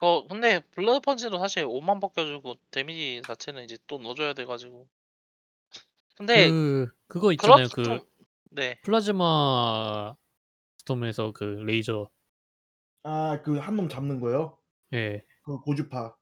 [0.00, 4.44] 어 근데 blood punch도 사실 옷만 벗겨 주고 데미지 자체는 이제 또 넣어 줘야 돼
[4.44, 4.88] 가지고.
[6.16, 7.68] 근데 그 그거 있잖아요.
[7.68, 8.00] 그좀
[8.50, 8.78] 네.
[8.82, 10.14] 플라즈마
[10.78, 12.10] 스톰에서 그 레이저
[13.02, 14.56] 아 그 한 놈 잡는 거요?
[14.92, 15.22] 예.
[15.42, 16.16] 그 고주파.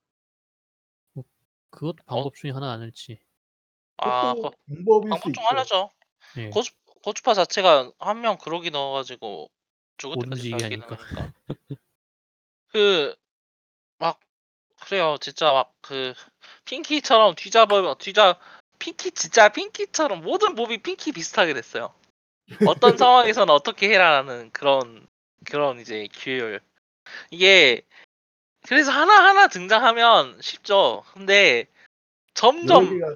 [1.14, 1.24] 뭐
[1.70, 2.16] 그것도 어?
[2.16, 3.20] 방법 중에 하나 아닐지.
[3.98, 5.48] 아 그것도 그 방법일 수 방법 중 있죠.
[5.48, 5.90] 하나죠.
[6.38, 6.50] 예.
[6.50, 6.72] 고주
[7.04, 9.50] 고주파 자체가 한 명 그러기 넣어 가지고
[9.98, 11.02] 죽을 못 때까지 움직이게 달기는 하니까.
[11.02, 11.32] 하니까.
[13.98, 14.20] 그막
[14.80, 15.16] 그래요.
[15.20, 16.14] 진짜 막 그
[16.64, 18.40] 핑키처럼 뒤잡아 뒤잡
[18.80, 21.94] 핑키 진짜 핑키처럼 모든 몹이 핑키 비슷하게 됐어요.
[22.66, 25.06] 어떤 상황에서는 어떻게 해라라는 그런
[25.48, 26.60] 그런 이제 규율.
[27.30, 27.82] 이게
[28.66, 31.04] 그래서 하나 하나 등장하면 쉽죠.
[31.12, 31.66] 근데
[32.34, 33.14] 점점 개가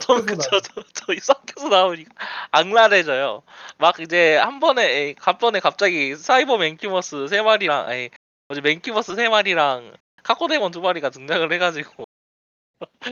[0.00, 0.50] 그쵸.
[0.50, 0.60] 나오죠.
[0.92, 2.12] 저저 섞여서 나오니까
[2.50, 3.42] 악랄해져요.
[3.78, 8.10] 막 이제 한 번에 에 간번에 갑자기 사이버 맨큐버스 3 마리랑 아니
[8.48, 12.04] 뭐지 맨큐버스 3 마리랑 카코데몬 2 마리가 등장을 해 가지고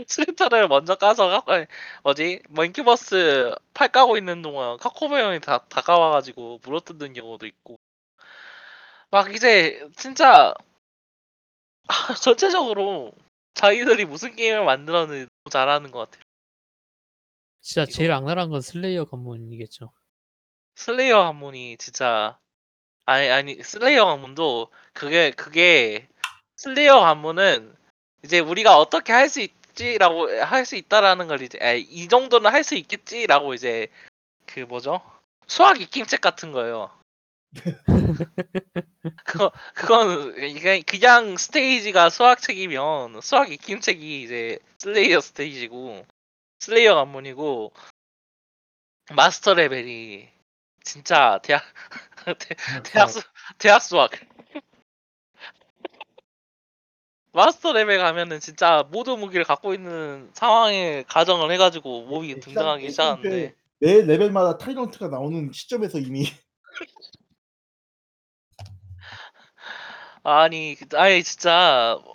[0.09, 1.67] 수류탄을 먼저 까서 카 아니
[2.03, 7.79] 뭐지 맨큐버스 팔 까고 있는 동안 카코메온이 다 다가와 가지고 물어뜯는 경우도 있고.
[9.11, 10.55] 막 이제 진짜
[11.89, 13.13] 아 전체적으로
[13.55, 16.24] 자기들이 무슨 게임을 만들었는지 잘하는 것 같아요.
[17.65, 19.91] 진짜 이거 제일 악랄한 건 슬레이어 관문이겠죠.
[20.77, 22.39] slayer 관문이 진짜
[23.07, 26.07] 아니 아니 slayer 관문도 그게 그게
[26.57, 27.75] slayer 관문은
[28.25, 32.65] 이제 우리가 '어떻게 할 수 있지.'라고 할 수 있다라는 걸 이제 에이 '이 정도는 할
[32.65, 33.89] 수 있겠지.'라고 이제
[34.47, 35.01] 그 뭐죠?
[35.47, 36.91] 수학 익힘책 같은 거예요.
[39.25, 46.07] 그거 그거는 이게 그냥 스테이지가 수학책이면 수학 익힘책이 이제 slayer 스테이지고
[46.61, 47.73] slayer 관문이고
[49.15, 50.29] master level이
[50.83, 51.63] 진짜 대학
[52.39, 53.21] 대 대학 수
[53.59, 54.11] 대학 수학.
[57.33, 63.29] master level 가면은 진짜 모든 무기를 갖고 있는 상황에 가정을 해 가지고 몹이 등장하기 시작하는데.
[63.29, 66.27] 애시당초에 매 레벨마다 타이런트가 나오는 시점에서 이미.
[70.23, 72.14] 아니 그 아니 진짜 서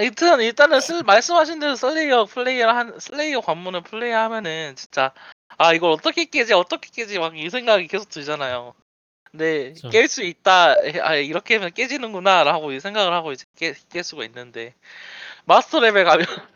[0.00, 5.12] 일단 일단은 슬 말씀하신 대로 slayer 플레이를 한 slayer 관문을 플레이하면은 진짜
[5.58, 8.74] '아 이걸 어떻게 깨지, 어떻게 깨지.' 막 이 생각이 계속 들잖아요.
[9.30, 9.88] 근데 그쵸.
[9.90, 10.76] '깰 수 있다.
[10.84, 14.74] 에아 이렇게 하면 깨지는구나.'라고 이 생각을 하고 이제 깨 깰 수가 있는데
[15.46, 16.26] master level 가면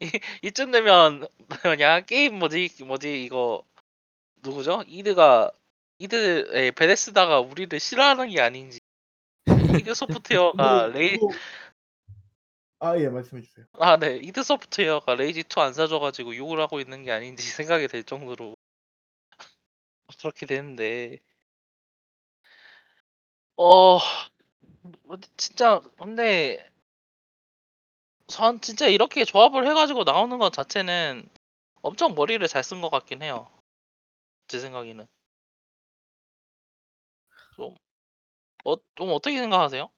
[0.00, 0.10] 이
[0.42, 1.26] 이쯤 되면
[1.64, 3.64] 뭐냐 게임 뭐지 뭐지 이거
[4.42, 4.84] 누구죠?
[4.88, 5.52] 이드가
[6.00, 8.80] 이드의 베데스다가 우리를 싫어하는 게 아닌지
[9.78, 11.32] 이드 소프트웨어가 근데 레이 그거
[12.80, 13.66] 아예 말씀해 주세요.
[13.74, 14.16] 아 네.
[14.16, 17.42] 이드 소프트웨어가 레이지 2 안 사줘 가지고 욕을 하고 있는 게 아닌지
[17.78, 18.56] 생각이 들 정도로
[20.18, 21.18] 그렇게 되는데
[23.56, 24.00] 어뭐
[25.36, 26.68] 진짜 근데
[28.26, 31.28] 전 진짜 이렇게 조합을 해가지고 나오는 것 자체는
[31.82, 33.48] 엄청 머리를 잘 쓴 것 같긴 해요.
[34.48, 35.06] 제 생각에는
[38.64, 39.90] 어, 좀 어떻게 생각하세요?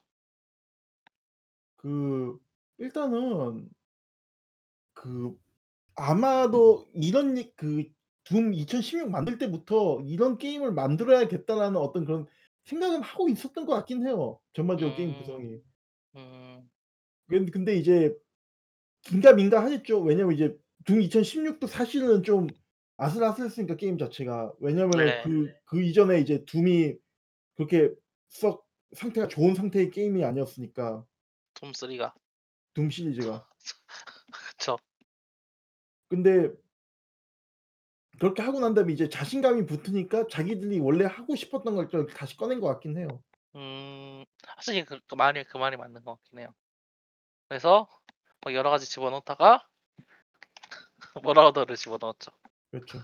[1.76, 2.40] 그
[2.78, 3.70] 일단은
[4.94, 5.36] 그
[5.96, 7.84] 아마도 이런 이 그
[8.24, 12.26] 둠 2016 만들 때부터 '이런 게임을 만들어야겠다.'라는 어떤 그런
[12.64, 15.14] 생각은 하고 있었던 것 같긴 해요, 전반적으로 게임 음.
[15.14, 15.60] 구성이.
[16.16, 16.70] 음.
[17.28, 18.14] 근 근데 이제
[19.04, 20.00] 긴가민가 하겠죠.
[20.02, 22.48] 왜냐면 이제 둠 2016도 사실은 좀
[22.98, 24.54] 아슬아슬했으니까 게임 자체가.
[24.60, 25.22] 왜냐면은 네.
[25.22, 26.96] 그 그 이전에 이제 둠이
[27.56, 27.92] 그렇게
[28.28, 31.04] 썩 상태가 좋은 상태의 게임이 아니었으니까.
[31.54, 32.12] 둠 3가.
[32.74, 33.46] 둠 시리즈가.
[34.56, 34.78] 그쵸.
[36.08, 36.50] 근데
[38.20, 42.60] 그렇게 하고 난 다음에 이제 자신감이 붙으니까 자기들이 원래 하고 싶었던 걸 좀 다시 꺼낸
[42.60, 43.08] 것 같긴 해요.
[43.56, 44.24] 음.
[44.46, 46.54] 확실히 그그 말이 그 말이 맞는 것 같긴 해요.
[47.48, 47.88] 그래서
[48.40, 49.66] 뭐 여러 가지 집어넣다가
[51.22, 52.30] 머라우더를 집어넣었죠.
[52.70, 52.98] 그렇죠.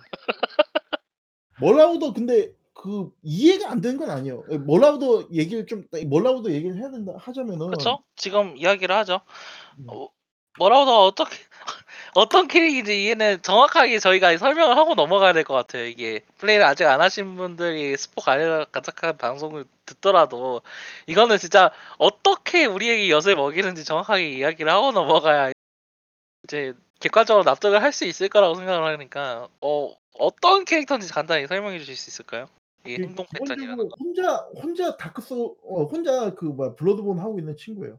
[1.61, 4.43] 머라우더 근데 그 이해가 안 되는 건 아니에요.
[4.51, 8.03] 예 머라우더 얘기를 좀 머라우더 얘기를 해야 된다 하자면은 그쵸?
[8.17, 9.21] 지금 이야기를 하죠.
[9.81, 9.85] 음.
[9.89, 10.09] 어
[10.59, 11.37] 머라우더가 어떻게
[12.15, 15.85] 어떤 캐릭인지 이해는 정확하게 저희가 설명을 하고 넘어가야 될 것 같아요.
[15.85, 20.63] 이게 플레이를 아직 안 하신 분들이 스포 가득한 방송을 듣더라도
[21.07, 25.53] 이거는 진짜 어떻게 우리에게 엿을 먹이는지 정확하게 이야기를 하고 넘어가야
[26.45, 31.95] 이제 객관적으로 납득을 할 수 있을 거라고 생각을 하니까 어 어떤 캐릭터인지 간단히 설명해 주실
[31.97, 32.47] 수 있을까요?
[32.87, 33.97] 이그 행동 패턴이라는 거.
[33.99, 37.99] 혼자 혼자 다크 소울 어 혼자 그 뭐야 블러드본 하고 있는 친구예요.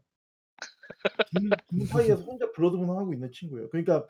[1.70, 3.70] 둠둠 사이에서 혼자 블러드본 하고 있는 친구예요.
[3.70, 4.06] 그러니까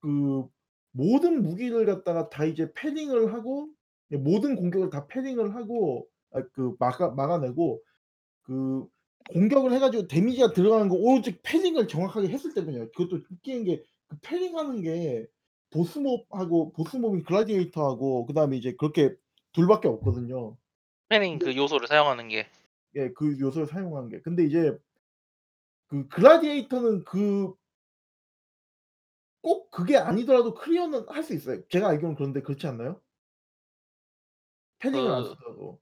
[0.00, 0.46] 그
[0.92, 3.68] 모든 무기를 갖다가 다 이제 parrying을 하고
[4.12, 7.82] 예 모든 공격을 다 패링을 하고 아 그 막아 막아내고
[8.42, 8.86] 그
[9.32, 12.90] 공격을 해 가지고 데미지가 들어가는 거 오로지 패링을 정확하게 했을 때문이에요.
[12.92, 13.84] 그것도 웃기는 게그
[14.22, 15.26] 패링하는 게
[15.70, 19.14] 보스 몹하고 보스 몹인 글래디에이터하고 그다음에 이제 그렇게
[19.52, 20.56] 둘 밖에 없거든요.
[21.08, 22.48] 패닝 그 요소를 사용하는 게.
[22.96, 24.20] 예 그 요소를 사용하는 게.
[24.22, 24.76] 근데 이제
[25.88, 27.54] 그 글래디에이터는 그
[29.40, 31.66] 꼭 그게 아니더라도 클리어는 할 수 있어요.
[31.68, 33.00] 제가 알기로는 그런데 그렇지 않나요?
[34.80, 35.80] parrying을 안 그 쓰더라도.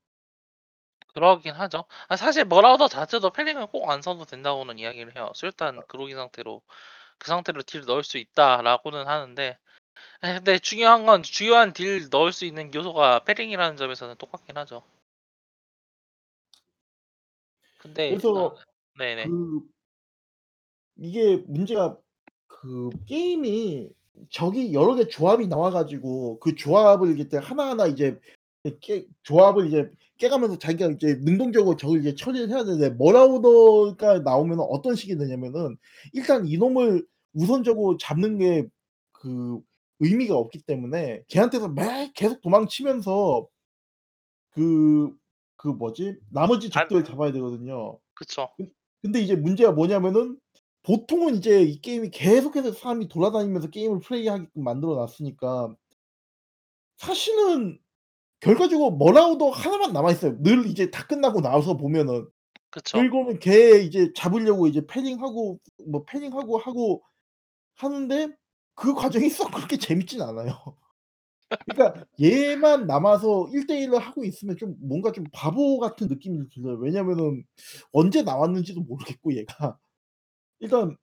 [1.14, 1.84] 그러긴 하죠.
[2.08, 5.30] 아 사실 머라우더 자체도 parrying을 꼭 안 써도 된다고는 이야기를 해요.
[5.34, 6.62] 수류탄 아 그로기 상태로
[7.18, 9.58] 그 상태로 deal 넣을 수 있다라고는 하는데
[10.22, 14.82] 에 근데 중요한 건 주요한 deal 넣을 수 있는 요소가 parrying이라는 점에서는 똑같긴 하죠.
[17.78, 18.56] 근데 아 그래서
[18.98, 19.26] 네네.
[19.26, 19.60] 그
[20.98, 21.96] 이게 문제가
[22.46, 23.88] 그 게임이
[24.28, 28.18] 적이 여러 개 조합이 나와 가지고 그 조합을 이제 하나하나 이제
[28.64, 34.94] 이깨 조합을 이제 깨가면서 자기가 이제 능동적으로 적을 이제 처리를 해야 되는데 머라우더가 나오면은 어떤
[34.94, 35.78] 식이 되냐면은
[36.12, 38.68] 일단 이놈을 우선적으로 잡는 게
[39.20, 39.60] 그
[40.00, 43.48] 의미가 없기 때문에 걔한테서 막 계속 도망치면서
[44.50, 45.20] 그
[45.60, 47.98] 그 뭐지 나머지 안 적들을 잡아야 되거든요.
[48.14, 48.48] 그쵸.
[48.56, 50.38] 근 근데 이제 문제가 뭐냐면은
[50.82, 55.74] 보통은 이제 이 게임이 계속해서 사람이 돌아다니면서 게임을 플레이하게끔 만들어 놨으니까
[56.96, 57.78] 사실은
[58.40, 60.42] 결과적으로 머라우더 하나만 남아 있어요.
[60.42, 62.26] 늘 이제 다 끝나고 나서 보면은.
[62.70, 62.98] 그쵸.
[62.98, 65.60] 그리고는 걔 이제 잡으려고 이제 패링하고
[65.90, 67.02] 뭐 패링하고 하고
[67.76, 68.28] 하는데
[68.80, 70.54] 그 과정이 썩 그렇게 재밌진 않아요.
[71.68, 76.78] 그러니까 얘만 남아서 1대 1로 하고 있으면 좀 뭔가 좀 바보 같은 느낌이 들어요.
[76.78, 77.44] 왜냐면은
[77.92, 79.78] 언제 나왔는지도 모르겠고 얘가.
[80.60, 80.96] 일단.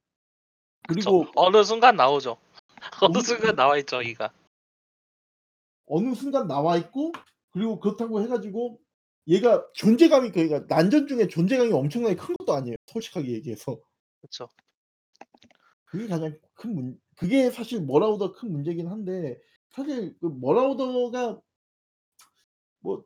[0.88, 2.38] 그리고 어느 순간 나오죠.
[3.04, 4.34] 어느 어느 순간 나와 있죠 얘가.
[5.86, 7.12] 어느 순간 나와 있고
[7.52, 8.80] 그리고 그렇다고 해 가지고
[9.28, 13.78] 얘가 존재감이 그러니까 난전 중에 존재감이 엄청나게 큰 것도 아니에요, 솔직하게 얘기해서.
[14.22, 14.50] 그쵸.
[15.86, 19.40] 그게 가장 큰 문 그게 사실 머라우더 큰 문제긴 한데
[19.72, 21.42] 사실 그 머라우더가
[22.82, 23.06] 뭐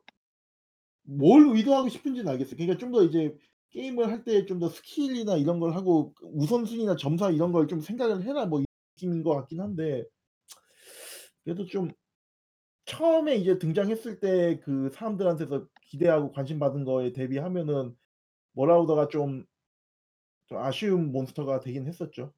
[1.04, 2.56] 뭘 의도하고 싶은지는 알겠어요.
[2.56, 3.36] 그러니까 좀 더 이제
[3.70, 7.80] 게임을 할 때 좀 더 스킬이나 이런 걸 하고 그 우선순위나 점수 이런 걸 좀
[7.80, 8.64] 생각을 해라 뭐이
[8.96, 10.04] 느낌인 것 같긴 한데
[11.44, 11.90] 그래도 좀
[12.86, 17.96] 처음에 이제 등장했을 때 그 사람들한테서 기대하고 관심 받은 거에 대비하면은
[18.54, 19.46] 머라우더가 좀
[20.46, 22.32] 좀 아쉬운 몬스터가 되긴 했었죠.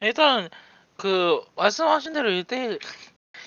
[0.00, 0.48] 일단
[0.96, 2.80] 그 말씀하신 대로 1대1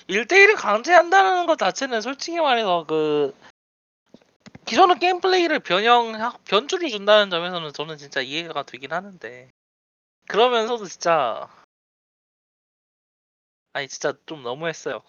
[0.08, 3.34] 1대 1을 강제한다는 것 자체는 솔직히 말해서 그
[4.66, 9.50] 기존의 게임 플레이를 변형하 변주를 준다는 점에서는 저는 진짜 이해가 되긴 하는데
[10.28, 11.48] 그러면서도 진짜
[13.72, 15.02] 아니 진짜 좀 너무했어요.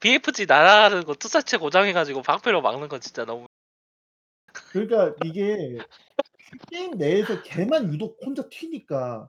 [0.00, 3.46] BFG 날아가는 거 투사체 고정해가지고 방패로 막는 건 진짜 너무.
[4.72, 5.78] 그러니까 이게
[6.70, 9.28] 게임 내에서 걔만 유독 혼자 튀니까.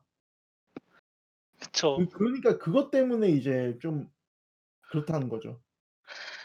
[1.72, 1.98] 그쵸.
[1.98, 4.10] 그 그러니까 그것 때문에 이제 좀
[4.90, 5.60] 그렇다는 거죠.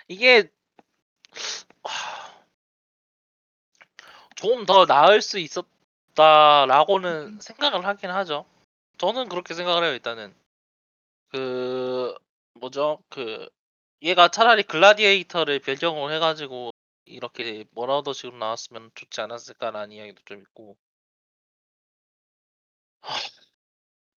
[0.08, 0.50] 이게
[4.36, 8.44] 좀 더 나을 수 있었다라고는 생각을 하긴 하죠.
[8.98, 9.92] 저는 그렇게 생각을 해요.
[9.92, 10.34] 일단은
[11.28, 12.14] 그
[12.60, 12.98] 뭐죠?
[13.08, 13.48] 그
[14.02, 16.70] 얘가 차라리 글라디에이터를 배경으로 해 가지고
[17.06, 20.76] 이렇게 머라우더식으로 나왔으면 좋지 않았을까라는 이야기도 좀 있고.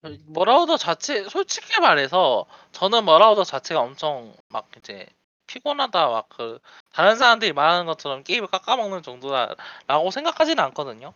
[0.02, 5.06] 하, 머라우더 자체 솔직히 말해서 저는 머라우더 자체가 엄청 막 이제
[5.46, 6.60] 피곤하다 막 그
[6.92, 11.14] 다른 사람들이 말하는 것처럼 게임을 깎아먹는 정도다라고 생각하지는 않거든요.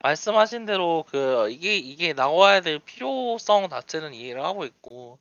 [0.00, 5.18] 말씀하신 대로 그 이게 이게 나와야 될 필요성 자체는 이해를 하고 있고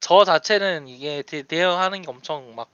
[0.00, 2.70] 저 자체는 이게 대, 대응하는 게 엄청 막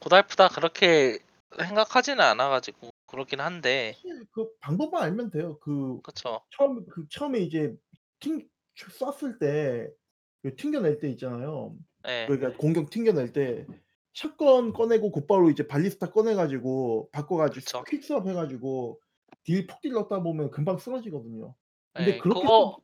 [0.00, 1.18] 고달프다 그렇게
[1.58, 3.96] 생각하지는 않아가지고 그렇긴 한데
[4.32, 5.58] 그 방법만 알면 돼요.
[5.60, 7.74] 그 그쵸 처음 그 처음에 이제
[8.20, 11.76] 튕 쐈을 때그 튕겨낼 때 있잖아요.
[12.06, 13.66] 예 그러니까 공격 튕겨낼 때
[14.14, 17.84] 샷건 꺼내고 곧바로 이제 발리스타 꺼내 가지고 바꿔 가지고 그쵸.
[17.88, 19.00] 퀵스왑 해 가지고
[19.44, 21.54] 딜 폭딜 넣다 보면 금방 쓰러지거든요.
[21.96, 22.82] 근데 예, 그렇게 그거 또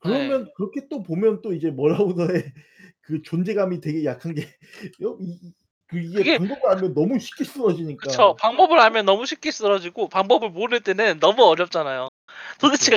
[0.00, 2.54] 그러면 그렇게 또 보면 또 이제 머라우더의
[3.02, 4.42] 그 존재감이 되게 약한 게
[5.04, 5.54] 어이이
[5.88, 8.10] 그 이게 그게 방법을 알면 너무 쉽게 쓰러지니까.
[8.12, 12.09] 그쵸 방법을 알면 너무 쉽게 쓰러지고 방법을 모를 때는 너무 어렵잖아요.
[12.60, 12.96] 도대체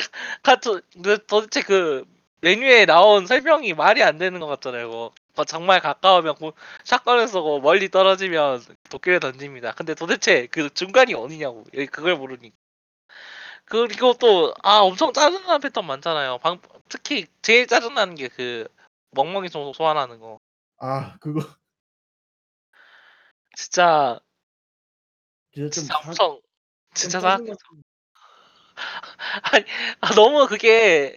[1.04, 2.06] 그 도대체 그
[2.42, 4.88] 메뉴에 나온 설명이 말이 안 되는 것 같잖아요.
[4.90, 5.12] 그거.
[5.36, 6.36] 뭐 정말 가까우면
[7.28, 9.74] 쏘고 멀리 떨어지면 도끼를 던집니다.
[9.74, 12.56] 근데 도대체 그 중간이 어디냐고 그걸 모르니까.
[13.66, 16.38] 그리고 또 아 엄청 짜증나는 패턴 많잖아요.
[16.40, 16.60] 방,
[16.90, 18.68] 특히 제일 짜증나는 게 그
[19.12, 20.40] 멍멍이 소, 소환하는 거.
[20.80, 21.42] 아 그거
[23.56, 24.20] 진짜
[25.54, 26.42] 진짜 좀 진짜 사 엄청 좀
[26.94, 27.20] 진짜.
[27.20, 27.40] 났
[29.54, 29.66] 아니
[30.02, 31.16] 아, 너무 그게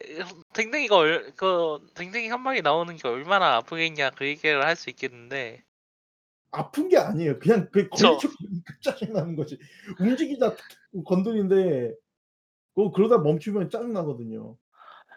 [0.55, 5.62] 댕댕이가 얼, 그 댕댕이 한 마리 나오는 게 얼마나 아프겠냐 그 얘기를 할 수 있겠는데
[6.53, 7.39] 아픈 게 아니에요.
[7.39, 9.59] 그냥 그 보니까 짜증 나는 거지.
[10.01, 11.93] 움직이다 툭툭 건드리는데
[12.75, 14.57] 그 그러다 멈추면 짜증 나거든요.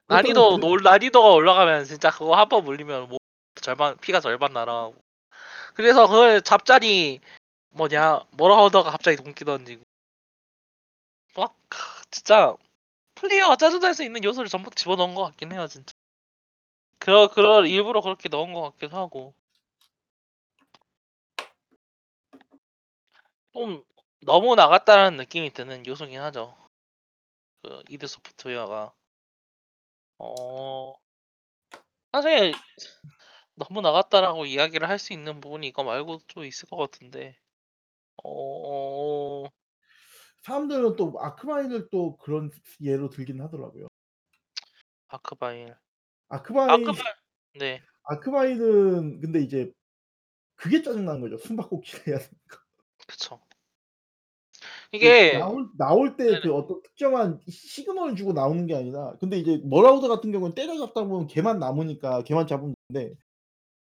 [0.07, 3.19] 난이도 놀 난이도가 올라가면 진짜 그거 한 번 물리면 뭐
[3.61, 4.95] 절반 피가 절반 날아가고
[5.75, 7.19] 그래서 그걸 잡자니
[7.71, 9.83] 뭐냐 뭐라 하다가 갑자기 동기 던지고
[11.37, 11.55] 막
[12.11, 12.55] 진짜
[13.15, 15.93] 플레이어가 짜증날 수 있는 요소를 전부 집어넣은 것 같긴 해요 진짜.
[16.97, 19.33] 그러 그럴 일부러 그렇게 넣은 것 같기도 하고.
[23.53, 23.83] 좀
[24.21, 26.55] 너무 나갔다는 느낌이 드는 요소긴 하죠.
[27.61, 28.93] 그 이드 소프트웨어가.
[30.19, 30.99] 어
[32.11, 32.53] 사실
[33.55, 37.37] 너무 나갔다라고 이야기를 할 수 있는 부분이 이거 말고도 좀 있을 것 같은데.
[38.23, 39.45] 어
[40.41, 42.49] 사람들은 또 아크바인을 또 그런
[42.81, 43.87] 예로 들긴 하더라고요.
[45.07, 45.75] 아크바일
[46.29, 47.15] 아크바인 아크바일
[47.59, 49.71] 네 아크바인은 근데 이제
[50.55, 51.37] 그게 짜증 나는 거죠.
[51.37, 52.57] 숨바꼭질 해야 되는 거.
[53.07, 53.39] 그쵸
[54.91, 59.37] 그 이게 나올 나올 때 그 어떤 특정한 시 시그널을 주고 나오는 게 아니라 근데
[59.37, 63.15] 이제 머라우더 같은 경우는 때려잡다 보면 걔만 남으니까 걔만 잡으면 되는데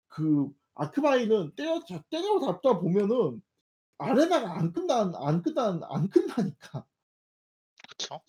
[0.08, 3.42] 그 아크바인은 때려잡 때려 잡다 보면은
[3.98, 6.84] 아레나가 안 끝난 안 끝난 안 끝나니까.
[7.88, 8.20] 그쵸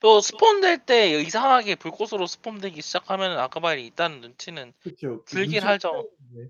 [0.00, 5.22] 또 스폰될 때 이상하게 불꽃으로 스폰되기 시작하면은 아크바일이 있다는 눈치는 그쵸.
[5.24, 6.48] 그 들긴 하죠 네.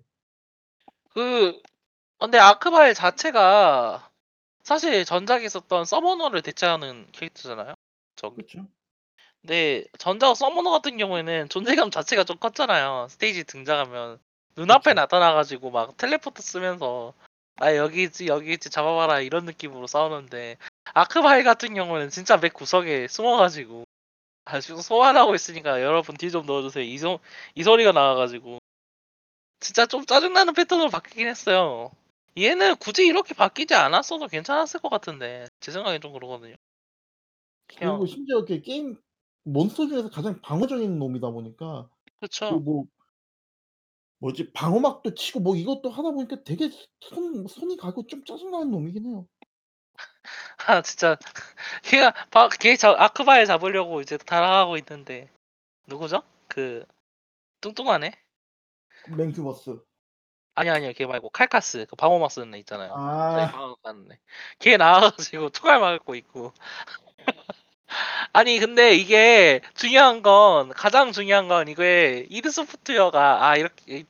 [1.11, 1.61] 그
[2.19, 4.11] 근데 아크바일 자체가
[4.63, 7.75] 사실 전작에 있었던 서머너를 대체하는 캐릭터잖아요
[8.17, 8.67] 저기 그쵸.
[9.43, 14.21] 근데 전작 서머너 같은 경우에는 존재감 자체가 좀 컸잖아요 스테이지 등장하면
[14.57, 14.95] 눈앞에 그쵸.
[14.95, 17.15] 나타나 가지고 막 텔레포트 쓰면서"
[17.61, 18.71] 나 여기 있지, 여기 있지.
[18.71, 20.59] 잡아봐라." 이런 느낌으로 싸우는데
[20.95, 23.85] 아크바일 같은 경우는 진짜 맵 구석에 숨어 가지고
[24.47, 27.21] 아 지금 소환하고 있으니까 "여러분 딜좀 넣어 주세요." 이 소
[27.57, 28.61] 이 소리가 나와 가지고
[29.61, 31.91] 진짜 좀 짜증나는 패턴으로 바뀌긴 했어요.
[32.39, 36.55] 얘는 굳이 이렇게 바뀌지 않았어도 괜찮았을 것 같은데 제 생각엔 좀 그러거든요.
[37.79, 38.97] 그리고 심지어 이렇게 게임
[39.45, 41.89] 몬스터 중에서 가장 방어적인 놈이다 보니까
[42.45, 42.61] 그 그쵸.
[42.61, 42.85] 뭐
[44.21, 49.07] 뭐지 방어막도 치고 뭐 이것도 하다 보니까 되게 손 손이 가고 좀 짜증 나는 놈이긴
[49.07, 49.27] 해요.
[50.69, 51.17] 아 진짜
[51.83, 55.31] 걔가 바걔저 아크바일 잡으려고 이제 달아가고 있는데
[55.87, 56.23] 누구죠?
[56.49, 56.85] 그
[57.61, 58.13] 뚱뚱한 애?
[59.09, 59.81] 맨큐버스.
[60.55, 60.93] 아니 아니요.
[60.95, 62.93] 걔 말고 칼카스 그 방어막 쓰는 애 있잖아요.
[62.93, 63.51] 갑자기 아.
[63.53, 64.19] 방어막 하는 애.
[64.59, 66.53] 걔 나와 가지고 총알 맞고 있고
[68.33, 74.05] 아니 근데 이게 중요한 건 가장 중요한 건 이게 이드 소프트웨어가 아 이렇게 이-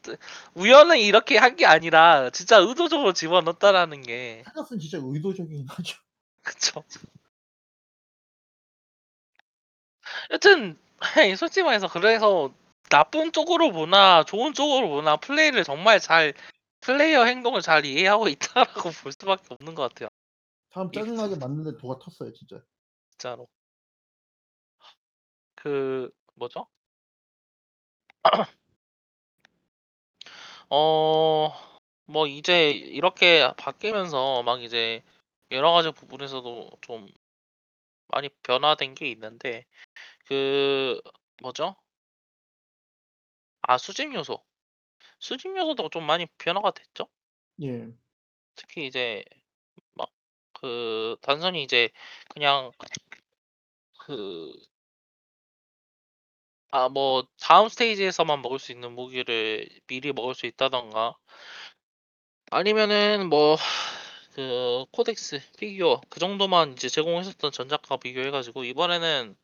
[0.55, 5.99] 우연히 이렇게 한 게 아니라 진짜 의도적으로 집어넣었다라는 게 타겟은 진짜 의도적이긴 하죠.
[6.43, 6.85] 그쵸.
[10.31, 10.79] 여튼
[11.39, 12.53] 솔직히 말해서 그래서
[12.91, 16.35] 나쁜 쪽으로 보나 좋은 쪽으로 보나 플레이를 정말 잘
[16.81, 20.09] 플레이어 행동을 잘 이해하고 있다라고 볼 수밖에 없는 것 같아요.
[20.73, 22.63] 사람 짜증나게 만드는데 도가 텄어요 진짜.
[23.11, 23.49] 진짜로.
[25.61, 26.67] 그 뭐죠?
[30.71, 31.53] 어,
[32.07, 35.03] 뭐 이제 이렇게 바뀌면서 막 이제
[35.51, 37.09] 여러 가지 부분에서도 좀
[38.09, 39.67] 많이 변화된 게 있는데
[40.27, 41.01] 그
[41.43, 41.77] 뭐죠?
[43.63, 44.43] 아, 수집 요소.
[45.21, 47.09] 수집 요소도 좀 많이 변화가 됐죠?
[47.63, 47.89] 예.
[48.57, 49.25] 특히 이제
[49.95, 50.11] 막
[50.61, 51.91] 그 단순히 이제
[52.29, 52.71] 그냥
[53.99, 54.53] 그
[56.73, 61.17] 아, 뭐 다음 스테이지에서만 먹을 수 있는 무기를 미리 먹을 수 있다던가
[62.51, 63.57] 아니면은 뭐
[64.35, 69.37] 그 codex 피규어 그 정도만 이제 제공했었던 전작과 비교해 가지고 이번에는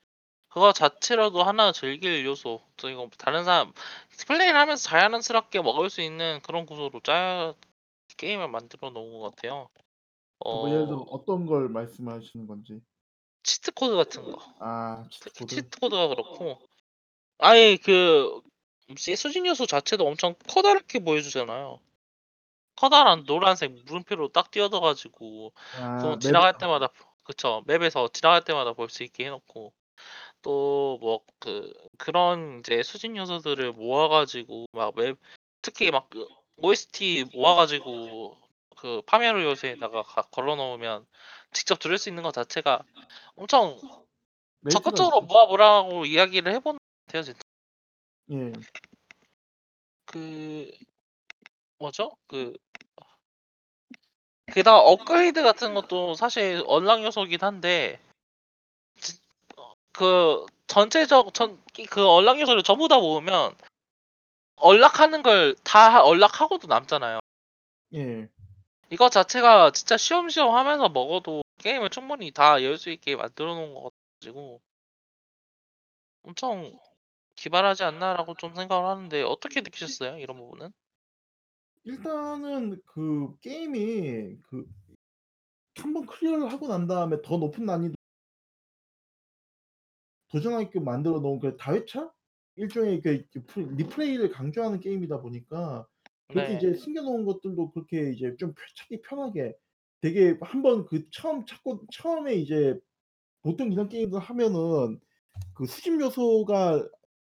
[0.48, 3.72] 그거 자체로도 하나 즐길 요소 또 이거 다른 사람
[4.26, 7.54] 플레이를 하면서 자연스럽게 먹을 수 있는 그런 구조로 짜
[8.16, 9.68] 게임을 만들어 놓은 것 같아요.
[10.48, 12.80] 뭐 예를 들어 어 어떤 걸 말씀하시는 건지.
[13.42, 14.38] Cheat code 같은 거.
[14.60, 15.54] 아 특히 cheat code.
[15.54, 16.58] Cheat code가 그렇고
[17.38, 18.40] 아예 그
[19.16, 21.80] 수집 요소 자체도 엄청 커다랗게 보여주잖아요.
[22.76, 26.20] 커다란 노란색 물음표로 딱 띄어져가지고 아 그건 맵.
[26.20, 26.88] 지나갈 때마다
[27.24, 29.72] 그쵸 맵에서 지나갈 때마다 볼 수 있게 해놓고
[30.42, 35.16] 또 뭐 그 그런 이제 수집 요소들을 모아가지고 막 맵
[35.62, 36.26] 특히 막 그
[36.58, 38.36] OST 모아가지고
[38.76, 41.06] 그 파멸 요소에다가 가- 걸어놓으면
[41.52, 42.82] 직접 들을 수 있는 것 자체가
[43.36, 43.78] 엄청
[44.70, 45.22] 적극적으로.
[45.22, 46.78] 모아보라고 이야기를 해본
[47.18, 47.40] 것 진짜
[48.30, 48.52] 예.
[50.06, 50.70] 그
[51.78, 52.54] 뭐죠 그
[54.52, 58.00] 게다가 업그레이드 같은 것도 사실 언락 요소긴 한데
[59.00, 59.18] 지-
[59.56, 63.54] 어, 그 전체적 전 그 언락 요소를 전부 다 모으면
[64.56, 67.20] 언락하는 걸 다 언락하고도 남잖아요.
[67.94, 68.28] 예.
[68.90, 73.90] 이거 자체가 진짜 쉬엄쉬엄 하면서 먹어도 게임을 충분히 다 열 수 있게 만들어 놓은 거
[74.20, 74.60] 가지고
[76.22, 76.78] 엄청
[77.36, 80.18] 기발하지 않나라고 좀 생각을 하는데 어떻게 느끼셨어요?
[80.18, 80.72] 이런 부분은?
[81.84, 84.36] 일단은 그 게임이
[85.74, 87.94] 그한번 클리어를 하고 난 다음에 더 높은 난이도
[90.28, 92.10] 도전하게끔 만들어 놓은 그 다회차?
[92.56, 95.86] 일종의 그그플 리플레이를 강조하는 게임이다 보니까
[96.28, 96.56] 그렇게 네.
[96.56, 99.54] 이제 숨겨 놓은 것들도 그렇게 이제 좀 펴 찾기 편하게
[100.00, 102.78] 되게 한번 그 처음 찾고 처음에 이제
[103.42, 105.00] 보통 이런 게임들 하면은
[105.54, 106.86] 그 수집 요소가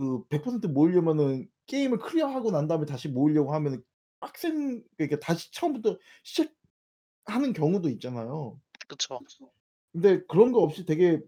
[0.02, 3.84] 그 100% 모으려면은 게임을 클리어하고 난 다음에 다시 모으려고 하면은
[4.20, 8.60] 빡센 그러니까 다시 처음부터 시작하는 경우도 있잖아요.
[8.88, 9.20] 그쵸.
[9.92, 11.22] 근데 그런 거 없이 되게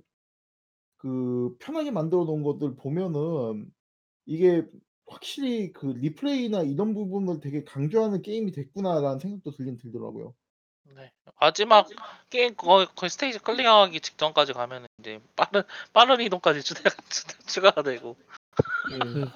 [0.98, 3.72] 그 편하게 만들어 놓은 것들 보면은
[4.26, 4.66] 이게
[5.06, 10.34] 확실히 그 '리플레이나 이런 부분을 되게 강조하는 게임이 됐구나.'라는 생각도 들긴 들더라고요.
[10.96, 11.12] 네.
[11.40, 11.88] 마지막
[12.32, 15.62] 게임 거의 거의 스테이지 클리어하기 직전까지 가면은 인제 빠른
[15.94, 16.62] 빠른 이동까지
[17.46, 18.16] 추가가 되고.
[18.92, 19.00] 예.
[19.00, 19.30] 그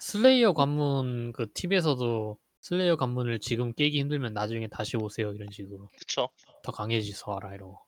[0.00, 5.90] 슬레이어 관문 그 팁에서도 슬레이어 관문을 지금 깨기 힘들면 나중에 다시 오세요 이런 식으로.
[5.98, 6.28] 그쵸.
[6.62, 7.80] 더 강해져서 와라 이러고.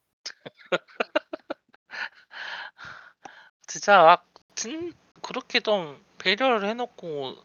[3.67, 7.37] 진짜 막 진 그렇게 좀 배려를 해 놓고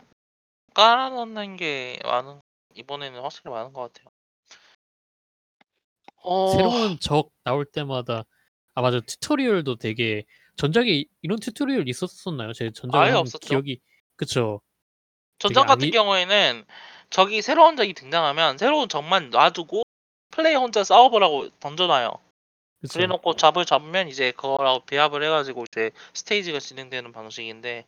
[0.73, 2.41] 깔아 놓는 게 많은
[2.73, 4.11] 이번에는 확실히 많은 것 같아요.
[6.23, 8.25] 어 새로운 적 나올 때마다
[8.73, 10.25] 아 맞아 tutorial도 되게
[10.55, 12.53] 전작에 이런 tutorial 있었었나요?
[12.53, 13.47] 제 아예 한 없었죠.
[13.47, 13.79] 기억이
[14.15, 14.61] 그쵸.
[15.39, 16.65] 전작 같은 악의 경우에는
[17.09, 19.83] 적이 새로운 적이 등장하면 새로운 적만 놔두고
[20.31, 22.11] 플레이어 혼자 싸워 보라고 던져 놔요.
[22.91, 23.07] 그래 그쵸.
[23.07, 27.85] 놓고 잡을 잡으면 이제 그거랑 배합을 해 가지고 이제 스테이지가 진행되는 방식인데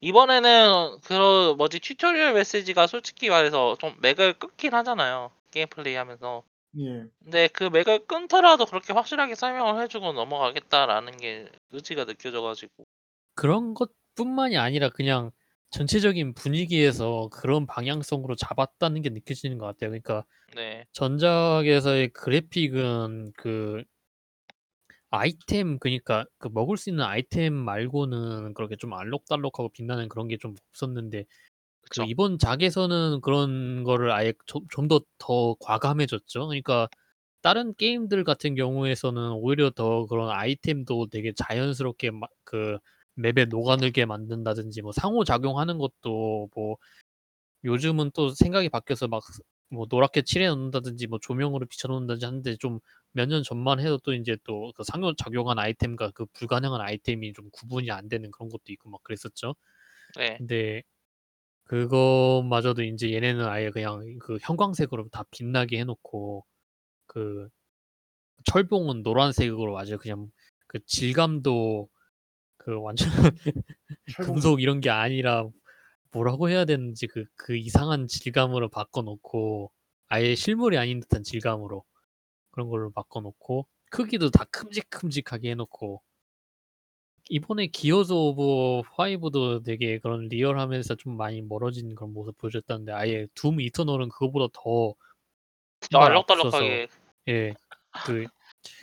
[0.00, 6.44] 이번에는 그 뭐지 tutorial 메시지가 솔직히 말해서 좀 맥을 끊긴 하잖아요, 게임 플레이 하면서.
[6.78, 7.08] 예.
[7.22, 12.84] 근데 그 맥을 끊더라도 그렇게 확실하게 설명을 해 주고 넘어가겠다라는 게 의지가 느껴져 가지고
[13.34, 15.30] 그런 것뿐만이 아니라 그냥
[15.70, 19.90] 전체적인 분위기에서 그런 방향성으로 잡았다는 게 느껴지는 것 같아요.
[19.90, 20.24] 그러니까
[20.54, 20.86] 네.
[20.92, 23.84] 전작에서의 그래픽은 그
[25.10, 30.54] 아이템 그니까 그 먹을 수 있는 아이템 말고는 그렇게 좀 알록달록하고 빛나는 그런 게 좀
[30.70, 31.24] 없었는데
[31.90, 32.04] 그 그쵸.
[32.04, 36.46] 이번 작에서는 그런 거를 아예 좀좀더 더 과감해졌죠.
[36.48, 36.88] 그러니까
[37.42, 42.78] 다른 게임들 같은 경우에서는 오히려 더 그런 아이템도 되게 자연스럽게 막그
[43.16, 46.76] 맵에 녹아들게 만든다든지 뭐 상호작용하는 것도 뭐
[47.64, 49.22] 요즘은 또 생각이 바뀌어서 막
[49.68, 52.78] 뭐 노랗게 칠해 놓는다든지 뭐 조명으로 비춰 놓는다든지 하는데 좀
[53.14, 57.90] 몇 년 전만 해도 또 인제 또 그 상호작용한 아이템과 그 불가능한 아이템이 좀 구분이
[57.90, 59.56] 안 되는 그런 것도 있고 막 그랬었죠.
[60.16, 60.40] 네.
[60.40, 60.82] 근데
[61.66, 66.44] 그것마저도 인제 얘네는 아예 그냥 그 형광색으로 다 빛나게 해 놓고
[67.06, 67.48] 그
[68.46, 70.30] 철봉은 노란색으로 아주 그냥
[70.66, 71.88] 그 질감도
[72.58, 73.08] 그 완전
[74.06, 74.34] 철봉.
[74.34, 75.48] 금속 이런 게 아니라
[76.12, 79.72] 뭐라고 해야 되는지 그 그 이상한 질감으로 바꿔 놓고
[80.08, 81.84] 아예 실물이 아닌 듯한 질감으로
[82.52, 86.02] 그런 걸로 바꿔 놓고 크기도 다 큼직큼직하게 해 놓고
[87.28, 93.60] 이번에 기어즈 오브 5도 되게 그런 리얼하면서 좀 많이 멀어진 그런 모습 보여줬다는데 아예 둠
[93.60, 94.94] 이터널은 그거보다 더
[95.80, 96.88] 진짜 정말 앞서서 알록달록하게
[97.28, 97.54] 예.
[98.04, 98.26] 그